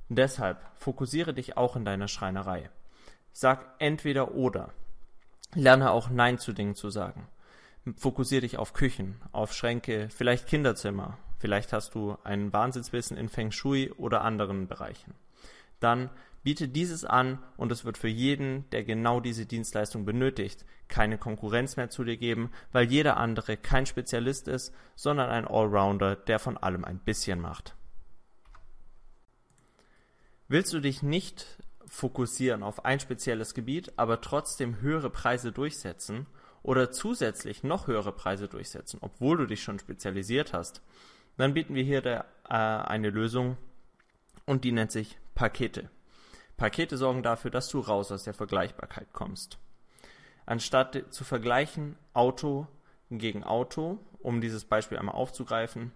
Deshalb 0.09 0.59
fokussiere 0.75 1.35
dich 1.35 1.57
auch 1.57 1.77
in 1.77 1.85
deiner 1.85 2.09
Schreinerei. 2.09 2.71
Sag 3.33 3.75
entweder 3.79 4.35
oder. 4.35 4.73
Lerne 5.55 5.91
auch 5.91 6.11
Nein 6.11 6.39
zu 6.39 6.53
Dingen 6.53 6.75
zu 6.75 6.91
sagen. 6.91 7.29
Fokussier 7.97 8.41
dich 8.41 8.59
auf 8.59 8.75
Küchen, 8.75 9.21
auf 9.33 9.53
Schränke, 9.53 10.09
vielleicht 10.11 10.47
Kinderzimmer. 10.47 11.19
Vielleicht 11.39 11.73
hast 11.73 11.95
du 11.95 12.17
ein 12.23 12.53
Wahnsinnswissen 12.53 13.17
in 13.17 13.29
Feng 13.29 13.51
Shui 13.51 13.91
oder 13.91 14.23
anderen 14.23 14.69
Bereichen. 14.69 15.15
Dann 15.81 16.11
biete 16.45 16.69
dieses 16.69 17.05
an 17.05 17.39
und 17.57 17.73
es 17.73 17.85
wird 17.85 17.99
für 17.99 18.09
jeden, 18.09 18.69
der 18.71 18.85
genau 18.85 19.21
diese 19.21 19.47
Dienstleistung 19.47 20.05
benötigt, 20.05 20.65
keine 20.89 21.19
Konkurrenz 21.19 21.77
mehr 21.77 21.91
zu 21.91 22.05
dir 22.05 22.17
geben, 22.17 22.51
weil 22.71 22.91
jeder 22.91 23.17
andere 23.17 23.57
kein 23.57 23.87
Spezialist 23.87 24.47
ist, 24.49 24.75
sondern 24.95 25.31
ein 25.31 25.47
Allrounder, 25.47 26.17
der 26.17 26.39
von 26.39 26.57
allem 26.57 26.85
ein 26.85 26.99
bisschen 26.99 27.41
macht. 27.41 27.75
Willst 30.49 30.73
du 30.73 30.81
dich 30.81 31.03
nicht 31.03 31.62
fokussieren 31.93 32.63
auf 32.63 32.87
ein 32.87 33.01
spezielles 33.01 33.53
Gebiet, 33.53 33.93
aber 33.99 34.23
trotzdem 34.23 34.81
höhere 34.81 35.11
Preise 35.11 35.53
durchsetzen 35.53 36.27
oder 36.63 36.91
zusätzlich 36.91 37.65
noch 37.65 37.87
höhere 37.87 38.13
Preise 38.13 38.49
durchsetzen, 38.49 38.99
obwohl 39.03 39.37
du 39.37 39.47
dich 39.47 39.63
schon 39.63 39.79
spezialisiert 39.79 40.55
hast, 40.55 40.81
dann 41.37 41.53
bieten 41.53 41.75
wir 41.75 41.83
hier 41.83 42.01
der, 42.01 42.25
äh, 42.49 42.55
eine 42.55 43.11
Lösung 43.11 43.59
und 44.47 44.65
die 44.65 44.73
nennt 44.73 44.91
sich 44.91 45.19
Pakete. 45.35 45.91
Pakete 46.57 46.97
sorgen 46.97 47.23
dafür, 47.23 47.51
dass 47.51 47.69
du 47.69 47.81
raus 47.81 48.11
aus 48.11 48.25
der 48.25 48.33
Vergleichbarkeit 48.33 49.13
kommst. 49.13 49.59
Anstatt 50.47 51.05
zu 51.11 51.25
vergleichen 51.25 51.97
Auto 52.15 52.69
gegen 53.11 53.45
Auto, 53.45 53.99
um 54.21 54.41
dieses 54.41 54.65
Beispiel 54.65 54.97
einmal 54.97 55.15
aufzugreifen, 55.15 55.93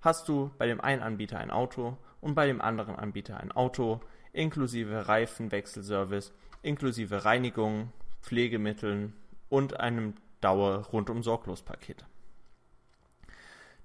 hast 0.00 0.28
du 0.28 0.50
bei 0.56 0.66
dem 0.66 0.80
einen 0.80 1.02
Anbieter 1.02 1.38
ein 1.38 1.50
Auto 1.50 1.98
und 2.22 2.34
bei 2.34 2.46
dem 2.46 2.62
anderen 2.62 2.96
Anbieter 2.96 3.38
ein 3.38 3.52
Auto 3.52 4.00
inklusive 4.36 5.08
Reifenwechselservice, 5.08 6.32
inklusive 6.62 7.24
Reinigung, 7.24 7.92
Pflegemitteln 8.22 9.14
und 9.48 9.80
einem 9.80 10.14
Dauer-Rundum-Sorglos-Paket. 10.40 12.04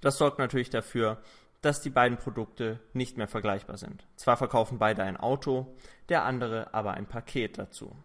Das 0.01 0.17
sorgt 0.17 0.39
natürlich 0.39 0.69
dafür, 0.69 1.21
dass 1.61 1.81
die 1.81 1.91
beiden 1.91 2.17
Produkte 2.17 2.79
nicht 2.93 3.17
mehr 3.17 3.27
vergleichbar 3.27 3.77
sind. 3.77 4.05
Zwar 4.15 4.35
verkaufen 4.35 4.79
beide 4.79 5.03
ein 5.03 5.17
Auto, 5.17 5.75
der 6.09 6.25
andere 6.25 6.73
aber 6.73 6.93
ein 6.95 7.05
Paket 7.05 7.57
dazu. 7.59 7.95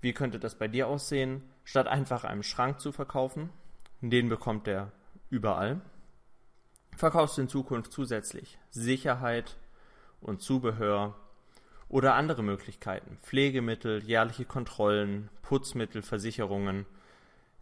Wie 0.00 0.12
könnte 0.12 0.38
das 0.38 0.56
bei 0.56 0.68
dir 0.68 0.86
aussehen? 0.86 1.42
Statt 1.64 1.88
einfach 1.88 2.24
einen 2.24 2.42
Schrank 2.42 2.80
zu 2.80 2.92
verkaufen, 2.92 3.50
den 4.00 4.28
bekommt 4.28 4.66
er 4.66 4.92
überall, 5.28 5.80
verkaufst 6.96 7.36
du 7.36 7.42
in 7.42 7.48
Zukunft 7.48 7.92
zusätzlich 7.92 8.58
Sicherheit 8.70 9.56
und 10.20 10.42
Zubehör 10.42 11.16
oder 11.90 12.14
andere 12.14 12.42
Möglichkeiten, 12.42 13.18
Pflegemittel, 13.22 14.02
jährliche 14.04 14.44
Kontrollen, 14.44 15.28
Putzmittel, 15.42 16.02
Versicherungen. 16.02 16.86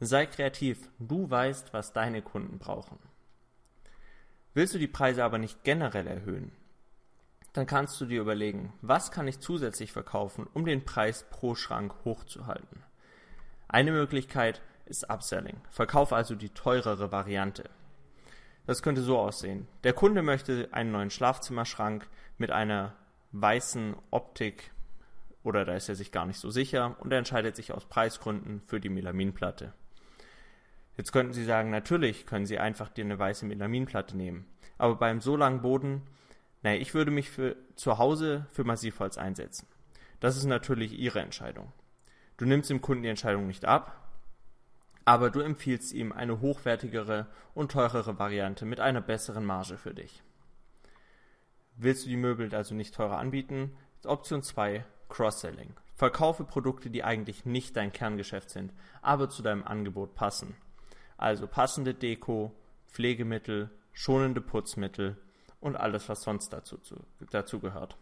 Sei 0.00 0.26
kreativ, 0.26 0.90
du 0.98 1.28
weißt, 1.28 1.72
was 1.72 1.92
deine 1.92 2.22
Kunden 2.22 2.58
brauchen. 2.58 2.98
Willst 4.54 4.74
du 4.74 4.78
die 4.78 4.86
Preise 4.86 5.24
aber 5.24 5.38
nicht 5.38 5.64
generell 5.64 6.06
erhöhen, 6.06 6.52
dann 7.54 7.66
kannst 7.66 8.00
du 8.00 8.04
dir 8.04 8.20
überlegen, 8.20 8.74
was 8.82 9.10
kann 9.10 9.26
ich 9.26 9.40
zusätzlich 9.40 9.92
verkaufen, 9.92 10.46
um 10.52 10.66
den 10.66 10.84
Preis 10.84 11.24
pro 11.30 11.54
Schrank 11.54 11.94
hochzuhalten. 12.04 12.84
Eine 13.66 13.92
Möglichkeit 13.92 14.60
ist 14.84 15.10
Upselling. 15.10 15.56
Verkauf 15.70 16.12
also 16.12 16.34
die 16.34 16.50
teurere 16.50 17.10
Variante. 17.10 17.64
Das 18.66 18.82
könnte 18.82 19.00
so 19.00 19.18
aussehen. 19.18 19.66
Der 19.84 19.94
Kunde 19.94 20.22
möchte 20.22 20.68
einen 20.72 20.92
neuen 20.92 21.10
Schlafzimmerschrank 21.10 22.06
mit 22.36 22.50
einer 22.50 22.94
weißen 23.32 23.96
Optik 24.10 24.72
oder 25.42 25.64
da 25.64 25.74
ist 25.74 25.88
er 25.88 25.94
sich 25.94 26.12
gar 26.12 26.26
nicht 26.26 26.38
so 26.38 26.50
sicher 26.50 26.96
und 27.00 27.12
er 27.12 27.18
entscheidet 27.18 27.56
sich 27.56 27.72
aus 27.72 27.84
Preisgründen 27.84 28.62
für 28.66 28.80
die 28.80 28.88
Melaminplatte. 28.88 29.72
Jetzt 30.96 31.12
könnten 31.12 31.32
Sie 31.32 31.44
sagen, 31.44 31.70
natürlich 31.70 32.26
können 32.26 32.46
Sie 32.46 32.58
einfach 32.58 32.88
dir 32.88 33.04
eine 33.04 33.18
weiße 33.18 33.46
Melaminplatte 33.46 34.16
nehmen. 34.16 34.46
Aber 34.78 34.96
beim 34.96 35.20
so 35.20 35.36
langen 35.36 35.62
Boden, 35.62 36.02
naja, 36.62 36.80
ich 36.80 36.92
würde 36.92 37.10
mich 37.10 37.30
für 37.30 37.56
zu 37.76 37.98
Hause 37.98 38.46
für 38.50 38.64
Massivholz 38.64 39.16
einsetzen. 39.16 39.68
Das 40.20 40.36
ist 40.36 40.44
natürlich 40.44 40.98
Ihre 40.98 41.20
Entscheidung. 41.20 41.72
Du 42.36 42.44
nimmst 42.44 42.70
dem 42.70 42.80
Kunden 42.80 43.04
die 43.04 43.08
Entscheidung 43.08 43.46
nicht 43.46 43.64
ab, 43.64 44.10
aber 45.04 45.30
du 45.30 45.40
empfiehlst 45.40 45.92
ihm 45.92 46.12
eine 46.12 46.40
hochwertigere 46.40 47.26
und 47.54 47.72
teurere 47.72 48.18
Variante 48.18 48.66
mit 48.66 48.80
einer 48.80 49.00
besseren 49.00 49.44
Marge 49.44 49.78
für 49.78 49.94
dich. 49.94 50.22
Willst 51.80 52.04
du 52.04 52.08
die 52.08 52.16
Möbel 52.16 52.52
also 52.56 52.74
nicht 52.74 52.92
teurer 52.92 53.18
anbieten? 53.18 53.76
Option 54.04 54.42
2, 54.42 54.84
Cross-Selling. 55.08 55.74
Verkaufe 55.94 56.42
Produkte, 56.42 56.90
die 56.90 57.04
eigentlich 57.04 57.44
nicht 57.44 57.76
dein 57.76 57.92
Kerngeschäft 57.92 58.50
sind, 58.50 58.72
aber 59.00 59.30
zu 59.30 59.42
deinem 59.42 59.62
Angebot 59.62 60.16
passen. 60.16 60.56
Also 61.16 61.46
passende 61.46 61.94
Deko, 61.94 62.52
Pflegemittel, 62.88 63.70
schonende 63.92 64.40
Putzmittel 64.40 65.18
und 65.60 65.76
alles, 65.76 66.08
was 66.08 66.22
sonst 66.22 66.52
dazu, 66.52 66.78
zu, 66.78 66.96
dazu 67.30 67.60
gehört. 67.60 67.96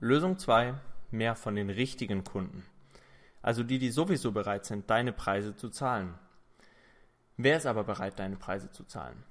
Lösung 0.00 0.36
2, 0.36 0.74
mehr 1.12 1.36
von 1.36 1.54
den 1.54 1.70
richtigen 1.70 2.24
Kunden. 2.24 2.66
Also 3.40 3.62
die, 3.62 3.78
die 3.78 3.90
sowieso 3.90 4.32
bereit 4.32 4.64
sind, 4.64 4.90
deine 4.90 5.12
Preise 5.12 5.54
zu 5.54 5.68
zahlen. 5.68 6.18
Wer 7.36 7.56
ist 7.56 7.66
aber 7.66 7.84
bereit, 7.84 8.18
deine 8.18 8.36
Preise 8.36 8.72
zu 8.72 8.82
zahlen? 8.82 9.22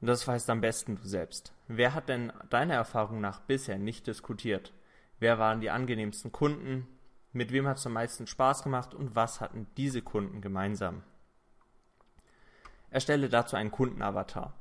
Das 0.00 0.26
weißt 0.26 0.50
am 0.50 0.60
besten 0.60 0.96
du 0.96 1.06
selbst. 1.06 1.52
Wer 1.68 1.94
hat 1.94 2.08
denn 2.08 2.32
deiner 2.50 2.74
Erfahrung 2.74 3.20
nach 3.20 3.40
bisher 3.40 3.78
nicht 3.78 4.06
diskutiert? 4.06 4.72
Wer 5.18 5.38
waren 5.38 5.60
die 5.60 5.70
angenehmsten 5.70 6.32
Kunden? 6.32 6.86
Mit 7.32 7.52
wem 7.52 7.66
hat 7.66 7.78
es 7.78 7.86
am 7.86 7.94
meisten 7.94 8.26
Spaß 8.26 8.62
gemacht 8.62 8.94
und 8.94 9.14
was 9.14 9.40
hatten 9.40 9.66
diese 9.76 10.02
Kunden 10.02 10.40
gemeinsam? 10.40 11.02
Erstelle 12.90 13.28
dazu 13.28 13.56
einen 13.56 13.70
Kundenavatar. 13.70 14.54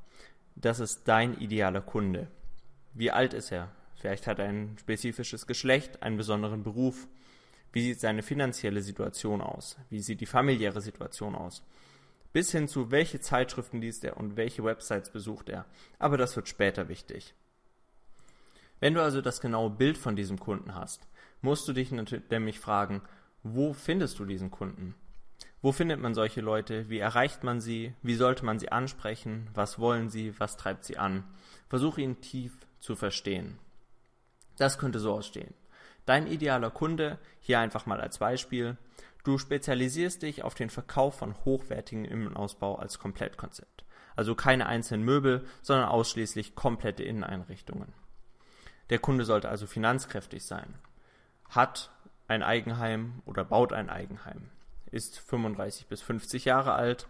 Das 0.56 0.80
ist 0.80 1.08
dein 1.08 1.38
idealer 1.40 1.82
Kunde. 1.82 2.28
Wie 2.94 3.12
alt 3.12 3.34
ist 3.34 3.52
er? 3.52 3.72
Vielleicht 3.96 4.28
hat 4.28 4.40
er 4.40 4.46
ein 4.46 4.78
spezifisches 4.80 5.48
Geschlecht, 5.48 6.02
einen 6.02 6.18
besonderen 6.18 6.64
Beruf. 6.64 7.08
Wie 7.72 7.82
sieht 7.82 8.00
seine 8.00 8.24
finanzielle 8.24 8.82
Situation 8.82 9.42
aus? 9.42 9.78
Wie 9.90 10.00
sieht 10.00 10.22
die 10.22 10.26
familiäre 10.26 10.80
Situation 10.80 11.36
aus? 11.36 11.62
Bis 12.36 12.52
hin 12.52 12.68
zu 12.68 12.92
welche 12.92 13.22
Zeitschriften 13.22 13.80
liest 13.80 14.04
er 14.04 14.18
und 14.18 14.36
welche 14.36 14.62
Websites 14.62 15.10
besucht 15.10 15.48
er. 15.48 15.64
Aber 16.00 16.18
das 16.18 16.36
wird 16.36 16.50
später 16.50 16.90
wichtig. 16.90 17.34
Wenn 18.82 18.94
du 18.94 19.02
also 19.02 19.22
das 19.22 19.40
genaue 19.40 19.70
Bild 19.70 19.98
von 19.98 20.18
diesem 20.18 20.38
Kunden 20.38 20.76
hast, 20.76 21.08
musst 21.42 21.66
du 21.66 21.72
dich 21.72 21.92
nämlich 21.94 22.60
fragen, 22.60 23.02
wo 23.42 23.72
findest 23.72 24.20
du 24.20 24.26
diesen 24.26 24.52
Kunden? 24.52 24.96
Wo 25.62 25.72
findet 25.72 26.02
man 26.02 26.14
solche 26.14 26.42
Leute? 26.42 26.90
Wie 26.90 27.00
erreicht 27.00 27.46
man 27.46 27.62
sie? 27.62 27.94
Wie 28.02 28.16
sollte 28.16 28.44
man 28.44 28.60
sie 28.60 28.70
ansprechen? 28.70 29.48
Was 29.54 29.80
wollen 29.80 30.10
sie? 30.10 30.38
Was 30.38 30.58
treibt 30.58 30.84
sie 30.84 30.98
an? 30.98 31.24
Versuche 31.70 32.02
ihn 32.02 32.20
tief 32.20 32.58
zu 32.82 32.98
verstehen. 32.98 33.60
Das 34.58 34.78
könnte 34.78 35.00
so 35.00 35.14
ausstehen. 35.14 35.54
Dein 36.06 36.28
idealer 36.28 36.70
Kunde, 36.70 37.18
hier 37.40 37.60
einfach 37.60 37.86
mal 37.86 38.02
als 38.02 38.18
Beispiel, 38.18 38.76
Du 39.26 39.40
spezialisierst 39.40 40.22
dich 40.22 40.44
auf 40.44 40.54
den 40.54 40.70
Verkauf 40.70 41.18
von 41.18 41.36
hochwertigem 41.46 42.06
Innenausbau 42.06 42.76
als 42.76 43.00
Komplettkonzept. 43.00 43.84
Also 44.16 44.36
keine 44.36 44.68
einzelnen 44.68 45.04
Möbel, 45.04 45.46
sondern 45.64 45.90
ausschließlich 45.90 46.54
komplette 46.54 47.04
Inneneinrichtungen. 47.04 47.92
Der 48.92 49.00
Kunde 49.00 49.26
sollte 49.26 49.50
also 49.50 49.66
finanzkräftig 49.66 50.46
sein, 50.46 50.76
hat 51.50 51.90
ein 52.28 52.44
Eigenheim 52.44 53.24
oder 53.26 53.44
baut 53.44 53.74
ein 53.74 53.90
Eigenheim, 53.90 54.52
ist 54.92 55.18
35 55.20 55.88
bis 55.88 56.04
50 56.04 56.46
Jahre 56.46 56.74
alt, 56.74 57.08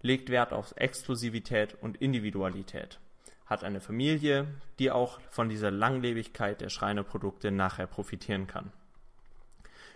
legt 0.00 0.30
Wert 0.30 0.54
auf 0.54 0.72
Exklusivität 0.76 1.76
und 1.82 1.98
Individualität, 1.98 2.98
hat 3.44 3.64
eine 3.64 3.82
Familie, 3.82 4.46
die 4.78 4.90
auch 4.90 5.20
von 5.28 5.50
dieser 5.50 5.70
Langlebigkeit 5.70 6.62
der 6.62 6.70
Schreinerprodukte 6.70 7.50
nachher 7.50 7.86
profitieren 7.86 8.46
kann. 8.46 8.72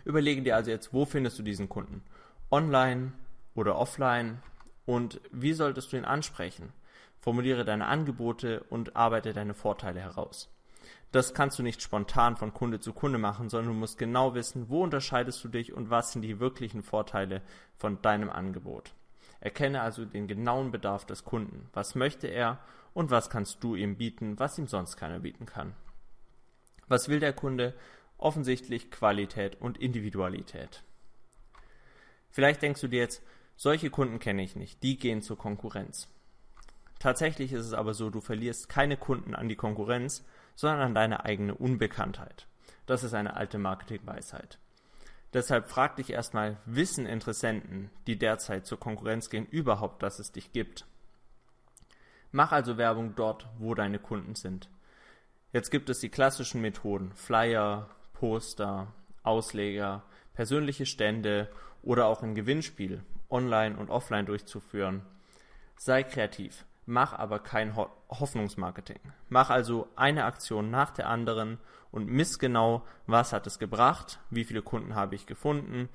Überlege 0.05 0.43
dir 0.43 0.57
also 0.57 0.71
jetzt, 0.71 0.93
wo 0.93 1.05
findest 1.05 1.39
du 1.39 1.43
diesen 1.43 1.69
Kunden? 1.69 2.03
Online 2.51 3.13
oder 3.55 3.77
offline? 3.77 4.43
Und 4.87 5.21
wie 5.33 5.55
solltest 5.55 5.93
du 5.93 5.97
ihn 5.97 6.05
ansprechen? 6.05 6.73
Formuliere 7.21 7.65
deine 7.65 7.87
Angebote 7.87 8.65
und 8.69 8.97
arbeite 8.97 9.33
deine 9.33 9.55
Vorteile 9.55 10.01
heraus. 10.01 10.51
Das 11.11 11.33
kannst 11.33 11.59
du 11.59 11.63
nicht 11.63 11.81
spontan 11.81 12.37
von 12.37 12.53
Kunde 12.53 12.81
zu 12.81 12.93
Kunde 12.93 13.19
machen, 13.19 13.49
sondern 13.49 13.73
du 13.73 13.79
musst 13.79 13.99
genau 13.99 14.35
wissen, 14.35 14.69
wo 14.69 14.83
unterscheidest 14.83 15.43
du 15.45 15.49
dich 15.49 15.73
und 15.73 15.89
was 15.89 16.13
sind 16.13 16.23
die 16.23 16.41
wirklichen 16.41 16.83
Vorteile 16.83 17.41
von 17.77 18.03
deinem 18.03 18.29
Angebot. 18.29 18.93
Erkenne 19.41 19.81
also 19.81 20.05
den 20.05 20.27
genauen 20.27 20.71
Bedarf 20.71 21.07
des 21.07 21.25
Kunden. 21.25 21.69
Was 21.73 21.95
möchte 21.95 22.27
er 22.27 22.59
und 22.95 23.11
was 23.11 23.31
kannst 23.31 23.63
du 23.63 23.75
ihm 23.75 23.97
bieten, 23.97 24.39
was 24.39 24.59
ihm 24.59 24.67
sonst 24.67 24.97
keiner 24.97 25.21
bieten 25.21 25.47
kann. 25.47 25.75
Was 26.89 27.09
will 27.09 27.21
der 27.21 27.33
Kunde 27.33 27.75
offensichtlich 28.25 28.91
Qualität 28.91 29.61
und 29.61 29.79
Individualität. 29.79 30.83
Vielleicht 32.31 32.63
denkst 32.63 32.81
du 32.81 32.89
dir 32.89 33.01
jetzt, 33.01 33.23
solche 33.57 33.91
Kunden 33.91 34.19
kenne 34.19 34.43
ich 34.43 34.57
nicht, 34.57 34.83
die 34.83 34.99
gehen 34.99 35.23
zur 35.23 35.39
Konkurrenz. 35.39 36.09
Tatsächlich 36.99 37.53
ist 37.53 37.67
es 37.67 37.75
aber 37.75 37.95
so, 37.95 38.11
du 38.11 38.21
verlierst 38.21 38.69
keine 38.69 38.97
Kunden 38.97 39.35
an 39.35 39.49
die 39.49 39.57
Konkurrenz, 39.57 40.25
sondern 40.57 40.81
an 40.81 40.95
deine 40.95 41.25
eigene 41.25 41.55
Unbekanntheit. 41.55 42.47
Das 42.87 43.05
ist 43.05 43.15
eine 43.15 43.37
alte 43.37 43.59
Marketingweisheit. 43.59 44.59
Deshalb 45.33 45.69
frag 45.69 45.97
dich 45.97 46.11
erstmal, 46.11 46.57
wissen 46.65 47.07
Interessenten, 47.07 47.91
die 48.07 48.19
derzeit 48.19 48.67
zur 48.67 48.79
Konkurrenz 48.79 49.31
gehen, 49.31 49.47
überhaupt, 49.47 50.03
dass 50.03 50.19
es 50.19 50.33
dich 50.33 50.53
gibt? 50.53 50.87
Mach 52.33 52.53
also 52.53 52.79
Werbung 52.79 53.15
dort, 53.17 53.49
wo 53.59 53.75
deine 53.75 53.99
Kunden 53.99 54.35
sind. 54.35 54.69
Jetzt 55.53 55.71
gibt 55.71 55.91
es 55.91 56.01
die 56.01 56.09
klassischen 56.09 56.61
Methoden, 56.61 57.13
Flyer, 57.15 57.89
Poster, 58.15 58.93
Ausleger, 59.23 60.03
persönliche 60.33 60.87
Stände 60.87 61.51
oder 61.83 62.07
auch 62.07 62.23
ein 62.23 62.35
Gewinnspiel 62.35 63.03
online 63.31 63.77
und 63.77 63.91
offline 63.91 64.27
durchzuführen. 64.27 65.03
Sei 65.77 66.03
kreativ, 66.03 66.65
mach 66.87 67.13
aber 67.13 67.39
kein 67.39 67.77
Ho 67.77 67.89
Hoffnungsmarketing. 68.09 69.01
Mach 69.29 69.51
also 69.51 69.89
eine 69.97 70.25
Aktion 70.25 70.71
nach 70.71 70.91
der 70.93 71.09
anderen 71.09 71.59
und 71.91 72.07
miss 72.07 72.39
genau, 72.39 72.85
was 73.07 73.33
hat 73.33 73.47
es 73.47 73.59
gebracht, 73.59 74.21
wie 74.31 74.45
viele 74.45 74.63
Kunden 74.63 74.95
habe 74.95 75.17
ich 75.17 75.27
gefunden 75.27 75.89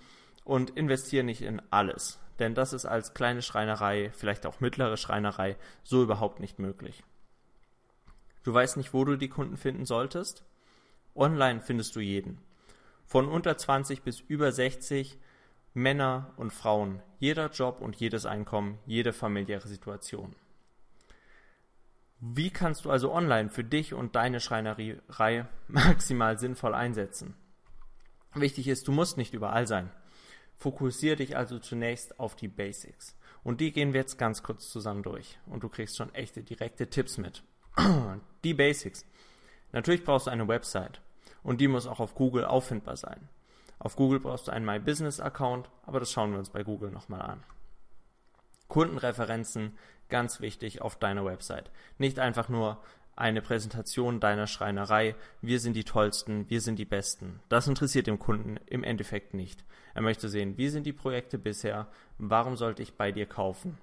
und 0.43 0.71
investiere 0.71 1.23
nicht 1.23 1.41
in 1.41 1.61
alles, 1.71 2.19
denn 2.39 2.55
das 2.55 2.73
ist 2.73 2.85
als 2.85 3.13
kleine 3.13 3.41
Schreinerei, 3.41 4.11
vielleicht 4.13 4.45
auch 4.45 4.59
mittlere 4.59 4.97
Schreinerei, 4.97 5.55
so 5.83 6.03
überhaupt 6.03 6.39
nicht 6.39 6.59
möglich. 6.59 7.03
Du 8.43 8.53
weißt 8.53 8.77
nicht, 8.77 8.93
wo 8.93 9.05
du 9.05 9.15
die 9.15 9.29
Kunden 9.29 9.57
finden 9.57 9.85
solltest? 9.85 10.43
Online 11.19 11.59
findest 11.59 11.97
du 11.97 11.99
jeden. 11.99 12.37
Von 13.05 13.27
unter 13.27 13.57
20 13.57 14.03
bis 14.03 14.21
über 14.21 14.53
60 14.53 15.17
Männer 15.73 16.31
und 16.37 16.53
Frauen, 16.53 17.01
jeder 17.19 17.49
Job 17.49 17.81
und 17.81 17.97
jedes 17.97 18.25
Einkommen, 18.25 18.79
jede 18.85 19.11
familiäre 19.11 19.67
Situation. 19.67 20.33
Wie 22.21 22.51
kannst 22.51 22.85
du 22.85 22.89
also 22.89 23.13
online 23.13 23.49
für 23.49 23.65
dich 23.65 23.93
und 23.93 24.15
deine 24.15 24.39
Schreinerei 24.39 25.45
maximal 25.67 26.39
sinnvoll 26.39 26.73
einsetzen? 26.73 27.35
Wichtig 28.33 28.69
ist, 28.69 28.87
du 28.87 28.93
musst 28.93 29.17
nicht 29.17 29.33
überall 29.33 29.67
sein. 29.67 29.91
Fokussiere 30.55 31.17
dich 31.17 31.35
also 31.35 31.59
zunächst 31.59 32.17
auf 32.17 32.37
die 32.37 32.47
Basics. 32.47 33.17
Und 33.43 33.59
die 33.59 33.73
gehen 33.73 33.91
wir 33.91 33.99
jetzt 33.99 34.17
ganz 34.17 34.41
kurz 34.41 34.69
zusammen 34.69 35.03
durch. 35.03 35.37
Und 35.47 35.63
du 35.63 35.69
kriegst 35.69 35.97
schon 35.97 36.13
echte 36.15 36.43
direkte 36.43 36.89
Tipps 36.89 37.17
mit. 37.17 37.43
Die 38.43 38.53
Basics. 38.53 39.05
Natürlich 39.71 40.03
brauchst 40.03 40.27
du 40.27 40.31
eine 40.31 40.47
Website 40.47 41.01
und 41.43 41.61
die 41.61 41.67
muss 41.67 41.87
auch 41.87 41.99
auf 41.99 42.15
Google 42.15 42.45
auffindbar 42.45 42.97
sein. 42.97 43.29
Auf 43.79 43.95
Google 43.95 44.19
brauchst 44.19 44.47
du 44.47 44.51
einen 44.51 44.65
My 44.65 44.79
Business 44.79 45.19
Account, 45.19 45.69
aber 45.85 45.99
das 45.99 46.11
schauen 46.11 46.31
wir 46.31 46.39
uns 46.39 46.49
bei 46.49 46.63
Google 46.63 46.91
nochmal 46.91 47.21
an. 47.21 47.43
Kundenreferenzen, 48.67 49.77
ganz 50.09 50.41
wichtig 50.41 50.81
auf 50.81 50.97
deiner 50.97 51.25
Website. 51.25 51.71
Nicht 51.97 52.19
einfach 52.19 52.49
nur 52.49 52.79
eine 53.15 53.41
Präsentation 53.41 54.19
deiner 54.19 54.47
Schreinerei, 54.47 55.15
wir 55.41 55.59
sind 55.59 55.73
die 55.73 55.83
tollsten, 55.83 56.49
wir 56.49 56.61
sind 56.61 56.79
die 56.79 56.85
besten. 56.85 57.41
Das 57.49 57.67
interessiert 57.67 58.07
dem 58.07 58.19
Kunden 58.19 58.57
im 58.65 58.83
Endeffekt 58.83 59.33
nicht. 59.33 59.65
Er 59.93 60.01
möchte 60.01 60.29
sehen, 60.29 60.57
wie 60.57 60.69
sind 60.69 60.85
die 60.85 60.93
Projekte 60.93 61.37
bisher, 61.37 61.87
warum 62.17 62.55
sollte 62.55 62.81
ich 62.81 62.95
bei 62.95 63.11
dir 63.11 63.25
kaufen? 63.25 63.77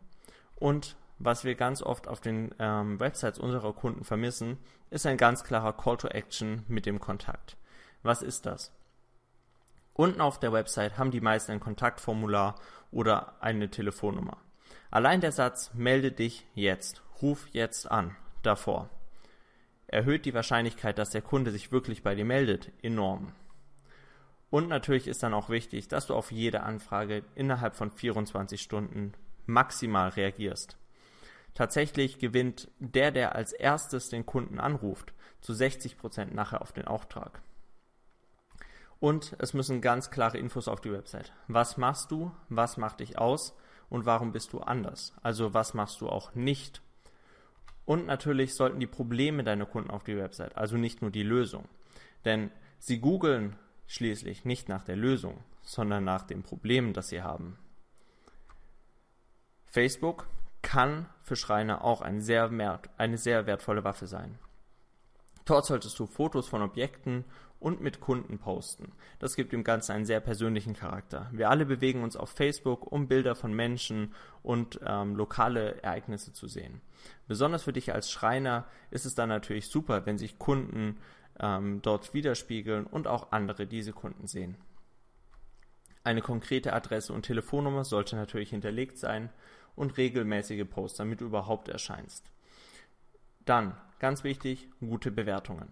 Und 0.55 0.97
was 1.19 1.45
wir 1.45 1.55
ganz 1.55 1.83
oft 1.83 2.09
auf 2.09 2.21
den 2.21 2.55
ähm, 2.59 3.01
Websites 3.01 3.39
unserer 3.39 3.73
Kunden 3.73 4.05
vermissen, 4.05 4.59
ist 4.91 5.07
ein 5.07 5.17
ganz 5.17 5.45
klarer 5.45 5.73
Call 5.73 5.97
to 5.97 6.09
Action 6.09 6.65
mit 6.69 6.87
dem 6.87 7.01
Kontakt. 7.01 7.57
Was 8.03 8.23
ist 8.23 8.47
das? 8.47 8.73
Unten 9.95 10.21
auf 10.21 10.39
der 10.39 10.53
Website 10.53 10.99
haben 10.99 11.11
die 11.11 11.21
meisten 11.21 11.53
ein 11.53 11.61
Kontaktformular 11.61 12.57
oder 12.91 13.41
eine 13.41 13.71
Telefonnummer. 13.71 14.37
Allein 14.91 15.21
der 15.21 15.33
Satz 15.33 15.73
melde 15.75 16.13
dich 16.13 16.47
jetzt, 16.55 17.03
ruf 17.23 17.49
jetzt 17.53 17.91
an 17.91 18.15
davor 18.43 18.91
erhöht 19.89 20.25
die 20.25 20.35
Wahrscheinlichkeit, 20.35 20.99
dass 20.99 21.11
der 21.11 21.23
Kunde 21.23 21.51
sich 21.51 21.73
wirklich 21.73 22.03
bei 22.03 22.15
dir 22.15 22.25
meldet, 22.25 22.73
enorm. 22.83 23.33
Und 24.51 24.69
natürlich 24.69 25.07
ist 25.07 25.23
dann 25.23 25.35
auch 25.35 25.49
wichtig, 25.49 25.89
dass 25.89 26.07
du 26.07 26.15
auf 26.15 26.33
jede 26.33 26.63
Anfrage 26.63 27.25
innerhalb 27.35 27.75
von 27.75 27.91
24 27.91 28.61
Stunden 28.61 29.13
maximal 29.47 30.11
reagierst. 30.11 30.77
Tatsächlich 31.57 32.19
gewinnt 32.19 32.69
der, 32.81 33.11
der 33.11 33.35
als 33.35 33.55
erstes 33.55 34.11
den 34.11 34.27
Kunden 34.27 34.61
anruft, 34.61 35.15
zu 35.41 35.55
60 35.55 35.97
Prozent 35.97 36.35
nachher 36.35 36.61
auf 36.61 36.73
den 36.73 36.87
Auftrag. 36.87 37.41
Und 39.01 39.35
es 39.39 39.55
müssen 39.55 39.81
ganz 39.81 40.11
klare 40.11 40.37
Infos 40.37 40.69
auf 40.69 40.83
die 40.83 40.93
Website. 40.93 41.33
Was 41.49 41.79
machst 41.79 42.11
du? 42.11 42.31
Was 42.51 42.77
macht 42.77 43.01
dich 43.01 43.17
aus? 43.17 43.57
Und 43.89 44.05
warum 44.05 44.33
bist 44.33 44.53
du 44.53 44.61
anders? 44.61 45.15
Also 45.23 45.55
was 45.55 45.73
machst 45.73 46.03
du 46.03 46.11
auch 46.11 46.35
nicht? 46.35 46.83
Und 47.87 48.05
natürlich 48.05 48.55
sollten 48.55 48.79
die 48.79 48.87
Probleme 48.87 49.43
deiner 49.43 49.65
Kunden 49.65 49.91
auf 49.91 50.05
die 50.05 50.19
Website, 50.19 50.59
also 50.59 50.77
nicht 50.77 51.01
nur 51.01 51.11
die 51.11 51.23
Lösung. 51.23 51.71
Denn 52.27 52.51
sie 52.79 53.01
googeln 53.01 53.57
schließlich 53.87 54.45
nicht 54.45 54.69
nach 54.69 54.85
der 54.85 54.97
Lösung, 54.97 55.43
sondern 55.63 56.05
nach 56.05 56.25
dem 56.25 56.43
Problem, 56.43 56.93
das 56.93 57.09
sie 57.09 57.23
haben. 57.23 57.59
Facebook 59.65 60.27
kann 60.67 61.07
für 61.23 61.37
Schreiner 61.37 61.85
auch 61.85 62.01
ein 62.01 62.21
sehr 62.21 62.51
eine 62.97 63.19
sehr 63.19 63.47
wertvolle 63.47 63.85
Waffe 63.85 64.09
sein. 64.09 64.37
Dort 65.45 65.65
solltest 65.65 65.97
du 66.01 66.07
Fotos 66.07 66.49
von 66.49 66.61
Objekten 66.61 67.25
und 67.61 67.81
mit 67.81 68.01
Kunden 68.01 68.39
posten. 68.39 68.91
Das 69.21 69.37
gibt 69.37 69.53
dem 69.53 69.63
Ganzen 69.63 69.93
einen 69.93 70.05
sehr 70.05 70.19
persönlichen 70.19 70.75
Charakter. 70.75 71.31
Wir 71.31 71.51
alle 71.51 71.67
bewegen 71.67 72.03
uns 72.03 72.17
auf 72.17 72.31
Facebook, 72.31 72.91
um 72.91 73.07
Bilder 73.07 73.37
von 73.37 73.55
Menschen 73.55 74.13
und 74.43 74.81
ähm, 74.85 75.15
lokale 75.15 75.81
Ereignisse 75.85 76.33
zu 76.33 76.49
sehen. 76.49 76.81
Besonders 77.29 77.63
für 77.63 77.73
dich 77.73 77.95
als 77.95 78.11
Schreiner 78.11 78.67
ist 78.91 79.07
es 79.07 79.15
dann 79.15 79.29
natürlich 79.29 79.69
super, 79.69 80.05
wenn 80.05 80.19
sich 80.19 80.37
Kunden 80.41 80.99
ähm, 81.39 81.81
dort 81.81 82.13
widerspiegeln 82.13 82.87
und 82.87 83.07
auch 83.07 83.31
andere 83.31 83.69
diese 83.69 83.93
Kunden 83.93 84.27
sehen. 84.27 84.57
Eine 86.03 86.23
konkrete 86.23 86.73
Adresse 86.73 87.13
und 87.13 87.23
Telefonnummer 87.23 87.85
sollte 87.85 88.17
natürlich 88.17 88.51
hinterlegt 88.51 88.99
sein 88.99 89.31
und 89.77 89.97
regelmäßige 89.97 90.69
Posts, 90.69 90.99
damit 90.99 91.21
du 91.21 91.27
überhaupt 91.27 91.69
erscheinst. 91.69 92.31
Dann, 93.45 93.77
ganz 94.01 94.25
wichtig, 94.25 94.69
gute 94.81 95.13
Bewertungen. 95.13 95.69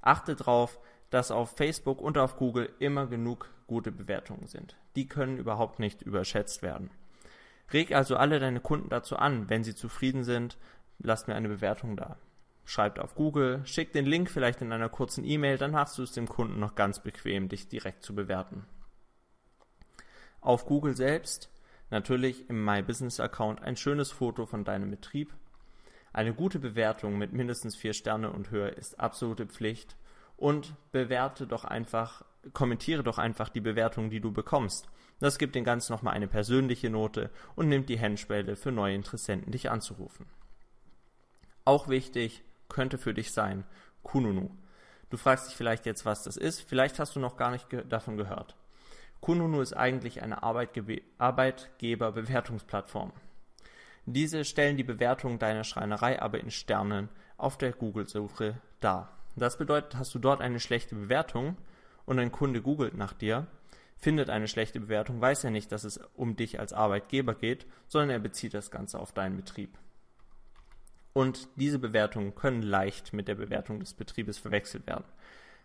Achte 0.00 0.36
darauf, 0.36 0.78
dass 1.10 1.30
auf 1.30 1.56
Facebook 1.56 2.00
und 2.00 2.18
auf 2.18 2.36
Google 2.36 2.70
immer 2.78 3.06
genug 3.06 3.50
gute 3.66 3.90
Bewertungen 3.90 4.46
sind. 4.46 4.76
Die 4.94 5.08
können 5.08 5.38
überhaupt 5.38 5.78
nicht 5.78 6.02
überschätzt 6.02 6.62
werden. 6.62 6.90
Reg 7.72 7.92
also 7.92 8.16
alle 8.16 8.38
deine 8.38 8.60
Kunden 8.60 8.88
dazu 8.88 9.16
an, 9.16 9.48
wenn 9.50 9.64
sie 9.64 9.74
zufrieden 9.74 10.24
sind, 10.24 10.56
lasst 10.98 11.28
mir 11.28 11.34
eine 11.34 11.48
Bewertung 11.48 11.96
da. 11.96 12.16
Schreibt 12.64 12.98
auf 12.98 13.14
Google, 13.14 13.64
schickt 13.64 13.94
den 13.94 14.06
Link 14.06 14.30
vielleicht 14.30 14.60
in 14.60 14.72
einer 14.72 14.88
kurzen 14.88 15.24
E-Mail, 15.24 15.56
dann 15.56 15.74
hast 15.74 15.96
du 15.98 16.02
es 16.02 16.12
dem 16.12 16.28
Kunden 16.28 16.60
noch 16.60 16.74
ganz 16.74 17.02
bequem, 17.02 17.48
dich 17.48 17.68
direkt 17.68 18.02
zu 18.02 18.14
bewerten. 18.14 18.66
Auf 20.40 20.66
Google 20.66 20.94
selbst 20.94 21.50
natürlich 21.90 22.48
im 22.48 22.64
My 22.64 22.82
Business 22.82 23.20
Account 23.20 23.62
ein 23.62 23.76
schönes 23.76 24.10
Foto 24.10 24.46
von 24.46 24.64
deinem 24.64 24.90
Betrieb 24.90 25.32
eine 26.12 26.34
gute 26.34 26.58
Bewertung 26.58 27.18
mit 27.18 27.32
mindestens 27.32 27.76
vier 27.76 27.92
Sterne 27.92 28.32
und 28.32 28.50
höher 28.50 28.76
ist 28.76 28.98
absolute 28.98 29.46
Pflicht 29.46 29.96
und 30.36 30.74
bewerte 30.90 31.46
doch 31.46 31.64
einfach, 31.64 32.24
kommentiere 32.52 33.02
doch 33.02 33.18
einfach 33.18 33.48
die 33.48 33.60
Bewertung, 33.60 34.10
die 34.10 34.20
du 34.20 34.32
bekommst. 34.32 34.88
Das 35.20 35.38
gibt 35.38 35.54
den 35.54 35.64
Ganzen 35.64 35.92
nochmal 35.92 36.14
eine 36.14 36.28
persönliche 36.28 36.90
Note 36.90 37.30
und 37.56 37.68
nimmt 37.68 37.88
die 37.88 37.98
Hemmschwelle 37.98 38.56
für 38.56 38.72
neue 38.72 38.94
Interessenten, 38.94 39.52
dich 39.52 39.70
anzurufen. 39.70 40.26
Auch 41.64 41.88
wichtig 41.88 42.42
könnte 42.68 42.98
für 42.98 43.14
dich 43.14 43.32
sein 43.32 43.64
Kununu. 44.02 44.50
Du 45.10 45.16
fragst 45.16 45.48
dich 45.48 45.56
vielleicht 45.56 45.86
jetzt, 45.86 46.04
was 46.04 46.22
das 46.22 46.36
ist. 46.36 46.62
Vielleicht 46.62 46.98
hast 46.98 47.16
du 47.16 47.20
noch 47.20 47.36
gar 47.36 47.50
nicht 47.50 47.68
ge 47.68 47.84
davon 47.86 48.16
gehört. 48.16 48.56
Kununu 49.20 49.60
ist 49.60 49.72
eigentlich 49.72 50.22
eine 50.22 50.42
Arbeitge 50.42 51.02
Arbeitgeberbewertungsplattform. 51.18 53.12
Diese 54.06 54.44
stellen 54.44 54.76
die 54.76 54.84
Bewertung 54.84 55.38
deiner 55.38 55.64
Schreinerei 55.64 56.20
aber 56.22 56.40
in 56.40 56.50
Sternen 56.50 57.08
auf 57.36 57.58
der 57.58 57.72
Google-Suche 57.72 58.60
dar. 58.80 59.12
Das 59.36 59.58
bedeutet, 59.58 59.96
hast 59.96 60.14
du 60.14 60.18
dort 60.18 60.40
eine 60.40 60.60
schlechte 60.60 60.94
Bewertung 60.94 61.56
und 62.06 62.18
ein 62.18 62.32
Kunde 62.32 62.62
googelt 62.62 62.96
nach 62.96 63.12
dir, 63.12 63.46
findet 63.98 64.30
eine 64.30 64.48
schlechte 64.48 64.80
Bewertung, 64.80 65.20
weiß 65.20 65.44
er 65.44 65.50
nicht, 65.50 65.70
dass 65.72 65.84
es 65.84 65.98
um 66.14 66.36
dich 66.36 66.58
als 66.58 66.72
Arbeitgeber 66.72 67.34
geht, 67.34 67.66
sondern 67.86 68.10
er 68.10 68.18
bezieht 68.18 68.54
das 68.54 68.70
Ganze 68.70 68.98
auf 68.98 69.12
deinen 69.12 69.36
Betrieb. 69.36 69.76
Und 71.12 71.48
diese 71.56 71.78
Bewertungen 71.78 72.34
können 72.34 72.62
leicht 72.62 73.12
mit 73.12 73.28
der 73.28 73.34
Bewertung 73.34 73.80
des 73.80 73.94
Betriebes 73.94 74.38
verwechselt 74.38 74.86
werden. 74.86 75.04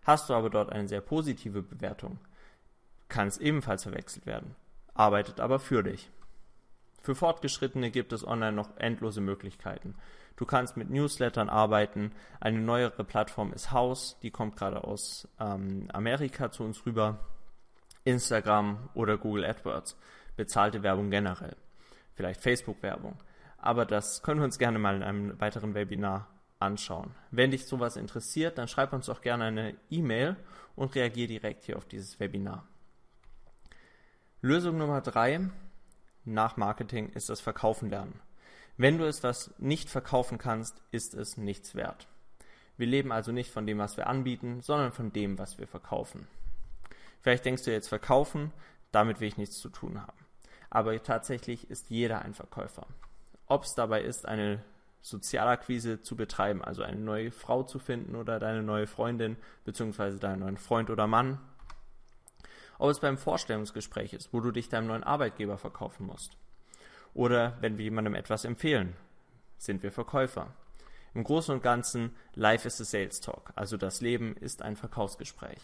Hast 0.04 0.30
du 0.30 0.34
aber 0.34 0.50
dort 0.50 0.72
eine 0.72 0.88
sehr 0.88 1.02
positive 1.02 1.62
Bewertung, 1.62 2.20
kann 3.10 3.28
es 3.28 3.38
ebenfalls 3.38 3.84
verwechselt 3.84 4.26
werden, 4.26 4.56
arbeitet 4.94 5.40
aber 5.40 5.60
für 5.60 5.84
dich. 5.84 6.10
Für 7.02 7.16
Fortgeschrittene 7.16 7.92
gibt 7.92 8.14
es 8.14 8.26
online 8.26 8.54
noch 8.54 8.78
endlose 8.78 9.20
Möglichkeiten. 9.20 9.96
Du 10.38 10.46
kannst 10.46 10.78
mit 10.78 10.90
Newslettern 10.90 11.50
arbeiten. 11.50 12.14
Eine 12.40 12.60
neuere 12.60 13.04
Plattform 13.04 13.52
ist 13.54 13.72
House, 13.72 14.18
die 14.24 14.32
kommt 14.32 14.56
gerade 14.56 14.84
aus 14.84 15.28
ähm, 15.40 15.90
Amerika 15.92 16.50
zu 16.50 16.64
uns 16.64 16.86
rüber. 16.86 17.20
Instagram 18.06 18.90
oder 18.94 19.18
Google 19.18 19.46
AdWords. 19.46 19.98
Bezahlte 20.36 20.82
Werbung 20.82 21.10
generell. 21.12 21.56
Vielleicht 22.16 22.42
Facebook-Werbung. 22.42 23.18
Aber 23.58 23.86
das 23.86 24.24
können 24.24 24.40
wir 24.40 24.46
uns 24.46 24.58
gerne 24.58 24.80
mal 24.80 24.96
in 24.96 25.04
einem 25.04 25.40
weiteren 25.40 25.74
Webinar 25.74 26.28
anschauen. 26.60 27.12
Wenn 27.32 27.52
dich 27.52 27.66
sowas 27.66 27.98
interessiert, 27.98 28.58
dann 28.58 28.68
schreib 28.68 28.94
uns 28.94 29.06
doch 29.08 29.22
gerne 29.22 29.46
eine 29.46 29.76
E-Mail 29.90 30.38
und 30.76 30.96
reagier 30.96 31.28
direkt 31.28 31.66
hier 31.66 31.78
auf 31.78 31.86
dieses 31.86 32.20
Webinar. 32.20 32.68
Lösung 34.46 34.78
Nummer 34.78 35.00
drei 35.00 35.40
nach 36.26 36.58
Marketing 36.58 37.08
ist 37.14 37.30
das 37.30 37.40
Verkaufen 37.40 37.90
lernen. 37.90 38.20
Wenn 38.76 38.98
du 38.98 39.08
etwas 39.08 39.54
nicht 39.58 39.90
verkaufen 39.90 40.38
kannst, 40.38 40.84
ist 40.92 41.14
es 41.14 41.38
nichts 41.38 41.76
wert. 41.76 42.10
Wir 42.76 42.88
leben 42.88 43.14
also 43.14 43.32
nicht 43.32 43.52
von 43.52 43.66
dem, 43.66 43.78
was 43.78 43.96
wir 43.96 44.08
anbieten, 44.08 44.60
sondern 44.60 44.92
von 44.92 45.14
dem, 45.14 45.40
was 45.40 45.60
wir 45.60 45.68
verkaufen. 45.68 46.28
Vielleicht 47.22 47.46
denkst 47.46 47.64
du 47.64 47.72
jetzt 47.72 47.88
verkaufen, 47.88 48.52
damit 48.92 49.22
will 49.22 49.30
ich 49.30 49.38
nichts 49.38 49.60
zu 49.60 49.70
tun 49.70 50.02
haben. 50.02 50.26
Aber 50.70 51.02
tatsächlich 51.02 51.70
ist 51.72 51.90
jeder 51.90 52.22
ein 52.22 52.34
Verkäufer. 52.34 52.86
Ob 53.48 53.64
es 53.64 53.76
dabei 53.76 54.02
ist, 54.02 54.28
eine 54.28 54.62
Sozialakquise 55.00 56.02
zu 56.02 56.18
betreiben, 56.18 56.62
also 56.62 56.84
eine 56.84 57.00
neue 57.00 57.32
Frau 57.32 57.64
zu 57.64 57.80
finden 57.80 58.18
oder 58.18 58.40
deine 58.40 58.62
neue 58.62 58.88
Freundin 58.88 59.38
bzw. 59.64 60.18
deinen 60.20 60.42
neuen 60.42 60.58
Freund 60.58 60.90
oder 60.90 61.08
Mann. 61.08 61.40
Ob 62.84 62.90
es 62.90 63.00
beim 63.00 63.18
Vorstellungsgespräch 63.18 64.12
ist, 64.12 64.34
wo 64.34 64.42
du 64.42 64.52
dich 64.52 64.68
deinem 64.68 64.88
neuen 64.88 65.06
Arbeitgeber 65.06 65.58
verkaufen 65.58 66.06
musst. 66.06 66.36
Oder 67.14 67.58
wenn 67.62 67.78
wir 67.78 67.86
jemandem 67.86 68.14
etwas 68.14 68.44
empfehlen, 68.44 68.94
sind 69.58 69.84
wir 69.84 69.94
Verkäufer. 69.94 70.54
Im 71.14 71.24
Großen 71.24 71.56
und 71.56 71.64
Ganzen, 71.64 72.14
Life 72.34 72.68
is 72.68 72.82
a 72.82 72.84
Sales 72.84 73.22
Talk, 73.22 73.54
also 73.56 73.78
das 73.78 74.02
Leben 74.02 74.36
ist 74.36 74.62
ein 74.62 74.76
Verkaufsgespräch. 74.76 75.60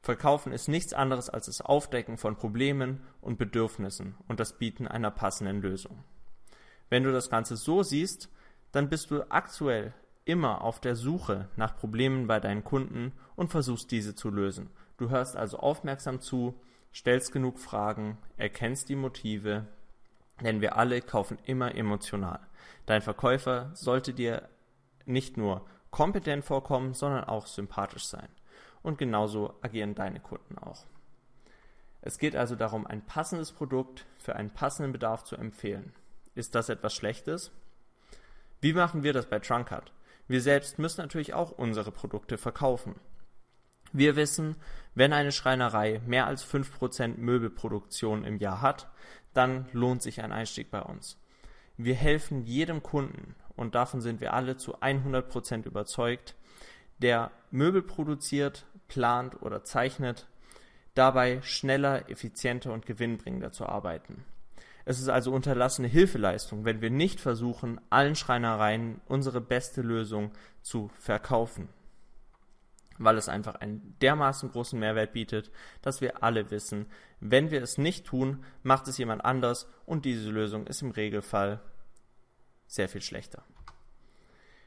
Verkaufen 0.00 0.52
ist 0.52 0.68
nichts 0.68 0.94
anderes 0.94 1.28
als 1.28 1.44
das 1.44 1.60
Aufdecken 1.60 2.16
von 2.16 2.34
Problemen 2.34 3.02
und 3.20 3.36
Bedürfnissen 3.36 4.14
und 4.26 4.40
das 4.40 4.56
Bieten 4.56 4.88
einer 4.88 5.10
passenden 5.10 5.60
Lösung. 5.60 6.02
Wenn 6.88 7.04
du 7.04 7.12
das 7.12 7.28
Ganze 7.28 7.58
so 7.58 7.82
siehst, 7.82 8.30
dann 8.72 8.88
bist 8.88 9.10
du 9.10 9.30
aktuell 9.30 9.92
immer 10.24 10.62
auf 10.62 10.80
der 10.80 10.96
Suche 10.96 11.50
nach 11.56 11.76
Problemen 11.76 12.26
bei 12.26 12.40
deinen 12.40 12.64
Kunden 12.64 13.12
und 13.36 13.50
versuchst 13.50 13.90
diese 13.90 14.14
zu 14.14 14.30
lösen. 14.30 14.70
Du 15.00 15.08
hörst 15.08 15.34
also 15.34 15.58
aufmerksam 15.58 16.20
zu, 16.20 16.60
stellst 16.92 17.32
genug 17.32 17.58
Fragen, 17.58 18.18
erkennst 18.36 18.90
die 18.90 18.96
Motive, 18.96 19.66
denn 20.44 20.60
wir 20.60 20.76
alle 20.76 21.00
kaufen 21.00 21.38
immer 21.46 21.74
emotional. 21.74 22.40
Dein 22.84 23.00
Verkäufer 23.00 23.70
sollte 23.72 24.12
dir 24.12 24.50
nicht 25.06 25.38
nur 25.38 25.64
kompetent 25.90 26.44
vorkommen, 26.44 26.92
sondern 26.92 27.24
auch 27.24 27.46
sympathisch 27.46 28.04
sein. 28.08 28.28
Und 28.82 28.98
genauso 28.98 29.54
agieren 29.62 29.94
deine 29.94 30.20
Kunden 30.20 30.58
auch. 30.58 30.84
Es 32.02 32.18
geht 32.18 32.36
also 32.36 32.54
darum, 32.54 32.86
ein 32.86 33.00
passendes 33.00 33.52
Produkt 33.52 34.04
für 34.18 34.36
einen 34.36 34.50
passenden 34.50 34.92
Bedarf 34.92 35.24
zu 35.24 35.34
empfehlen. 35.34 35.94
Ist 36.34 36.54
das 36.54 36.68
etwas 36.68 36.92
Schlechtes? 36.92 37.52
Wie 38.60 38.74
machen 38.74 39.02
wir 39.02 39.14
das 39.14 39.24
bei 39.24 39.38
Trunkart? 39.38 39.94
Wir 40.28 40.42
selbst 40.42 40.78
müssen 40.78 41.00
natürlich 41.00 41.32
auch 41.32 41.52
unsere 41.52 41.90
Produkte 41.90 42.36
verkaufen. 42.36 42.96
Wir 43.92 44.14
wissen, 44.14 44.54
wenn 44.94 45.12
eine 45.12 45.32
Schreinerei 45.32 46.00
mehr 46.06 46.26
als 46.26 46.44
5% 46.44 47.16
Möbelproduktion 47.18 48.24
im 48.24 48.38
Jahr 48.38 48.60
hat, 48.60 48.88
dann 49.34 49.66
lohnt 49.72 50.02
sich 50.02 50.22
ein 50.22 50.32
Einstieg 50.32 50.70
bei 50.70 50.82
uns. 50.82 51.18
Wir 51.76 51.94
helfen 51.94 52.44
jedem 52.44 52.82
Kunden, 52.82 53.34
und 53.56 53.74
davon 53.74 54.00
sind 54.00 54.20
wir 54.20 54.32
alle 54.32 54.56
zu 54.56 54.78
100% 54.78 55.66
überzeugt, 55.66 56.36
der 56.98 57.30
Möbel 57.50 57.82
produziert, 57.82 58.64
plant 58.86 59.42
oder 59.42 59.64
zeichnet, 59.64 60.28
dabei 60.94 61.40
schneller, 61.42 62.08
effizienter 62.08 62.72
und 62.72 62.86
gewinnbringender 62.86 63.52
zu 63.52 63.66
arbeiten. 63.66 64.24
Es 64.84 65.00
ist 65.00 65.08
also 65.08 65.32
unterlassene 65.32 65.88
Hilfeleistung, 65.88 66.64
wenn 66.64 66.80
wir 66.80 66.90
nicht 66.90 67.20
versuchen, 67.20 67.80
allen 67.90 68.16
Schreinereien 68.16 69.00
unsere 69.06 69.40
beste 69.40 69.82
Lösung 69.82 70.32
zu 70.62 70.90
verkaufen 70.98 71.68
weil 73.00 73.16
es 73.16 73.28
einfach 73.28 73.56
einen 73.56 73.96
dermaßen 74.02 74.50
großen 74.50 74.78
Mehrwert 74.78 75.12
bietet, 75.14 75.50
dass 75.80 76.00
wir 76.00 76.22
alle 76.22 76.50
wissen, 76.50 76.86
wenn 77.18 77.50
wir 77.50 77.62
es 77.62 77.78
nicht 77.78 78.06
tun, 78.06 78.44
macht 78.62 78.86
es 78.88 78.98
jemand 78.98 79.24
anders 79.24 79.66
und 79.86 80.04
diese 80.04 80.30
Lösung 80.30 80.66
ist 80.66 80.82
im 80.82 80.90
Regelfall 80.90 81.60
sehr 82.66 82.88
viel 82.88 83.00
schlechter. 83.00 83.42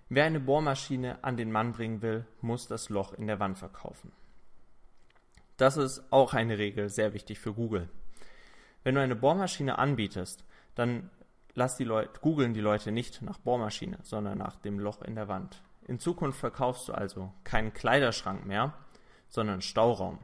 Wer 0.10 0.26
eine 0.26 0.40
Bohrmaschine 0.40 1.24
an 1.24 1.38
den 1.38 1.52
Mann 1.52 1.74
bringen 1.74 2.02
will, 2.02 2.26
muss 2.42 2.68
das 2.68 2.90
Loch 2.90 3.14
in 3.14 3.28
der 3.28 3.40
Wand 3.40 3.58
verkaufen. 3.58 4.12
Das 5.58 5.78
ist 5.78 6.04
auch 6.12 6.34
eine 6.34 6.58
Regel, 6.58 6.90
sehr 6.90 7.14
wichtig 7.14 7.40
für 7.40 7.54
Google. 7.54 7.88
Wenn 8.84 8.96
du 8.96 9.02
eine 9.02 9.16
Bohrmaschine 9.16 9.78
anbietest, 9.78 10.44
dann 10.74 11.12
lass 11.54 11.78
die 11.78 11.84
Leute, 11.84 12.20
googeln 12.20 12.56
die 12.56 12.62
Leute 12.62 12.92
nicht 12.92 13.22
nach 13.22 13.38
Bohrmaschine, 13.38 14.00
sondern 14.02 14.40
nach 14.40 14.56
dem 14.56 14.80
Loch 14.80 15.04
in 15.04 15.16
der 15.16 15.28
Wand. 15.28 15.62
In 15.88 16.00
Zukunft 16.00 16.40
verkaufst 16.40 16.88
du 16.88 16.94
also 16.94 17.34
keinen 17.44 17.74
Kleiderschrank 17.74 18.46
mehr, 18.46 18.74
sondern 19.28 19.62
Stauraum. 19.62 20.20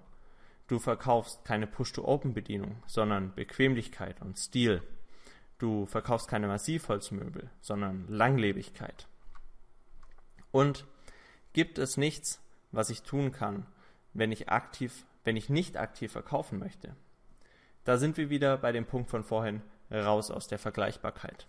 Du 0.67 0.79
verkaufst 0.79 1.43
keine 1.45 1.67
Push-to-Open-Bedienung, 1.67 2.83
sondern 2.85 3.33
Bequemlichkeit 3.33 4.21
und 4.21 4.37
Stil. 4.37 4.83
Du 5.57 5.87
verkaufst 5.87 6.27
keine 6.27 6.47
Massivholzmöbel, 6.47 7.49
sondern 7.59 8.07
Langlebigkeit. 8.07 9.07
Und 10.51 10.85
gibt 11.53 11.77
es 11.77 11.97
nichts, 11.97 12.41
was 12.71 12.89
ich 12.89 13.01
tun 13.01 13.31
kann, 13.31 13.65
wenn 14.13 14.31
ich 14.31 14.49
aktiv, 14.49 15.05
wenn 15.23 15.35
ich 15.35 15.49
nicht 15.49 15.75
aktiv 15.75 16.11
verkaufen 16.11 16.59
möchte? 16.59 16.95
Da 17.83 17.97
sind 17.97 18.17
wir 18.17 18.29
wieder 18.29 18.57
bei 18.57 18.71
dem 18.71 18.85
Punkt 18.85 19.09
von 19.09 19.23
vorhin 19.23 19.61
raus 19.91 20.31
aus 20.31 20.47
der 20.47 20.59
Vergleichbarkeit. 20.59 21.47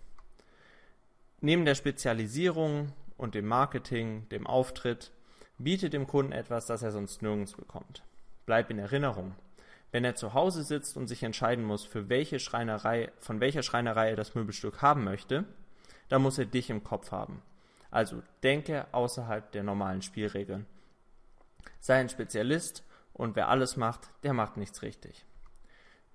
Neben 1.42 1.64
der 1.64 1.74
Spezialisierung 1.74 2.92
und 3.20 3.34
dem 3.34 3.46
Marketing, 3.46 4.28
dem 4.30 4.46
Auftritt, 4.46 5.12
biete 5.58 5.90
dem 5.90 6.06
Kunden 6.06 6.32
etwas, 6.32 6.66
das 6.66 6.82
er 6.82 6.90
sonst 6.90 7.20
nirgends 7.20 7.52
bekommt. 7.52 8.02
Bleib 8.46 8.70
in 8.70 8.78
Erinnerung. 8.78 9.34
Wenn 9.92 10.04
er 10.04 10.14
zu 10.14 10.32
Hause 10.32 10.62
sitzt 10.62 10.96
und 10.96 11.06
sich 11.06 11.22
entscheiden 11.22 11.64
muss, 11.64 11.84
für 11.84 12.08
welche 12.08 12.38
Schreinerei, 12.38 13.12
von 13.18 13.40
welcher 13.40 13.62
Schreinerei 13.62 14.10
er 14.10 14.16
das 14.16 14.34
Möbelstück 14.34 14.80
haben 14.80 15.04
möchte, 15.04 15.44
dann 16.08 16.22
muss 16.22 16.38
er 16.38 16.46
dich 16.46 16.70
im 16.70 16.82
Kopf 16.82 17.12
haben. 17.12 17.42
Also 17.90 18.22
denke 18.42 18.86
außerhalb 18.92 19.52
der 19.52 19.64
normalen 19.64 20.00
Spielregeln. 20.00 20.64
Sei 21.80 21.96
ein 21.96 22.08
Spezialist 22.08 22.84
und 23.12 23.36
wer 23.36 23.48
alles 23.48 23.76
macht, 23.76 24.10
der 24.22 24.32
macht 24.32 24.56
nichts 24.56 24.82
richtig. 24.82 25.26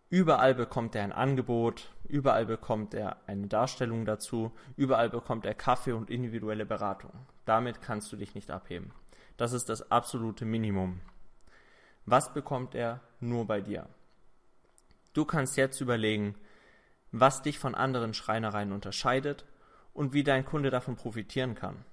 Überall 0.09 0.55
bekommt 0.55 0.95
er 0.95 1.03
ein 1.03 1.11
Angebot, 1.11 1.93
überall 2.05 2.45
bekommt 2.45 2.93
er 2.93 3.17
eine 3.27 3.47
Darstellung 3.47 4.05
dazu, 4.05 4.51
überall 4.77 5.09
bekommt 5.09 5.45
er 5.45 5.53
Kaffee 5.53 5.93
und 5.93 6.09
individuelle 6.09 6.65
Beratung. 6.65 7.11
Damit 7.45 7.81
kannst 7.81 8.11
du 8.11 8.17
dich 8.17 8.35
nicht 8.35 8.51
abheben. 8.51 8.91
Das 9.37 9.53
ist 9.53 9.69
das 9.69 9.91
absolute 9.91 10.45
Minimum. 10.45 11.01
Was 12.05 12.33
bekommt 12.33 12.75
er 12.75 13.01
nur 13.19 13.45
bei 13.45 13.61
dir? 13.61 13.87
Du 15.13 15.25
kannst 15.25 15.57
jetzt 15.57 15.81
überlegen, 15.81 16.35
was 17.11 17.41
dich 17.41 17.59
von 17.59 17.75
anderen 17.75 18.13
Schreinereien 18.13 18.71
unterscheidet 18.71 19.45
und 19.93 20.13
wie 20.13 20.23
dein 20.23 20.45
Kunde 20.45 20.69
davon 20.69 20.95
profitieren 20.95 21.55
kann. 21.55 21.83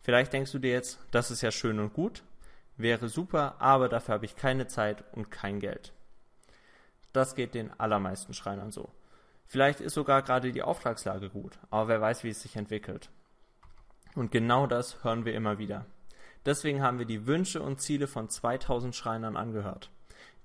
Vielleicht 0.00 0.32
denkst 0.32 0.52
du 0.52 0.58
dir 0.58 0.72
jetzt, 0.72 0.98
das 1.10 1.30
ist 1.30 1.42
ja 1.42 1.50
schön 1.50 1.78
und 1.78 1.92
gut, 1.92 2.24
wäre 2.76 3.08
super, 3.08 3.56
aber 3.60 3.88
dafür 3.88 4.14
habe 4.14 4.24
ich 4.24 4.36
keine 4.36 4.66
Zeit 4.66 5.04
und 5.12 5.30
kein 5.30 5.60
Geld. 5.60 5.92
Das 7.12 7.34
geht 7.34 7.54
den 7.54 7.72
allermeisten 7.78 8.34
Schreinern 8.34 8.70
so. 8.70 8.90
Vielleicht 9.46 9.80
ist 9.80 9.94
sogar 9.94 10.22
gerade 10.22 10.52
die 10.52 10.62
Auftragslage 10.62 11.28
gut, 11.28 11.58
aber 11.70 11.88
wer 11.88 12.00
weiß, 12.00 12.22
wie 12.22 12.28
es 12.28 12.40
sich 12.40 12.54
entwickelt. 12.54 13.10
Und 14.14 14.30
genau 14.30 14.66
das 14.66 15.02
hören 15.02 15.24
wir 15.24 15.34
immer 15.34 15.58
wieder. 15.58 15.86
Deswegen 16.46 16.82
haben 16.82 16.98
wir 16.98 17.06
die 17.06 17.26
Wünsche 17.26 17.60
und 17.60 17.80
Ziele 17.80 18.06
von 18.06 18.28
2000 18.28 18.94
Schreinern 18.94 19.36
angehört. 19.36 19.90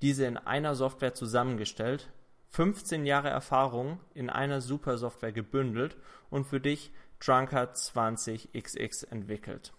Diese 0.02 0.26
in 0.26 0.38
einer 0.38 0.76
Software 0.76 1.14
zusammengestellt, 1.14 2.12
15 2.50 3.06
Jahre 3.06 3.30
Erfahrung 3.30 4.00
in 4.14 4.30
einer 4.30 4.62
super 4.62 4.98
Software 4.98 5.32
gebündelt 5.32 5.98
und 6.30 6.46
für 6.46 6.60
dich 6.60 6.92
Drunkard 7.20 7.76
20XX 7.76 9.10
entwickelt. 9.12 9.74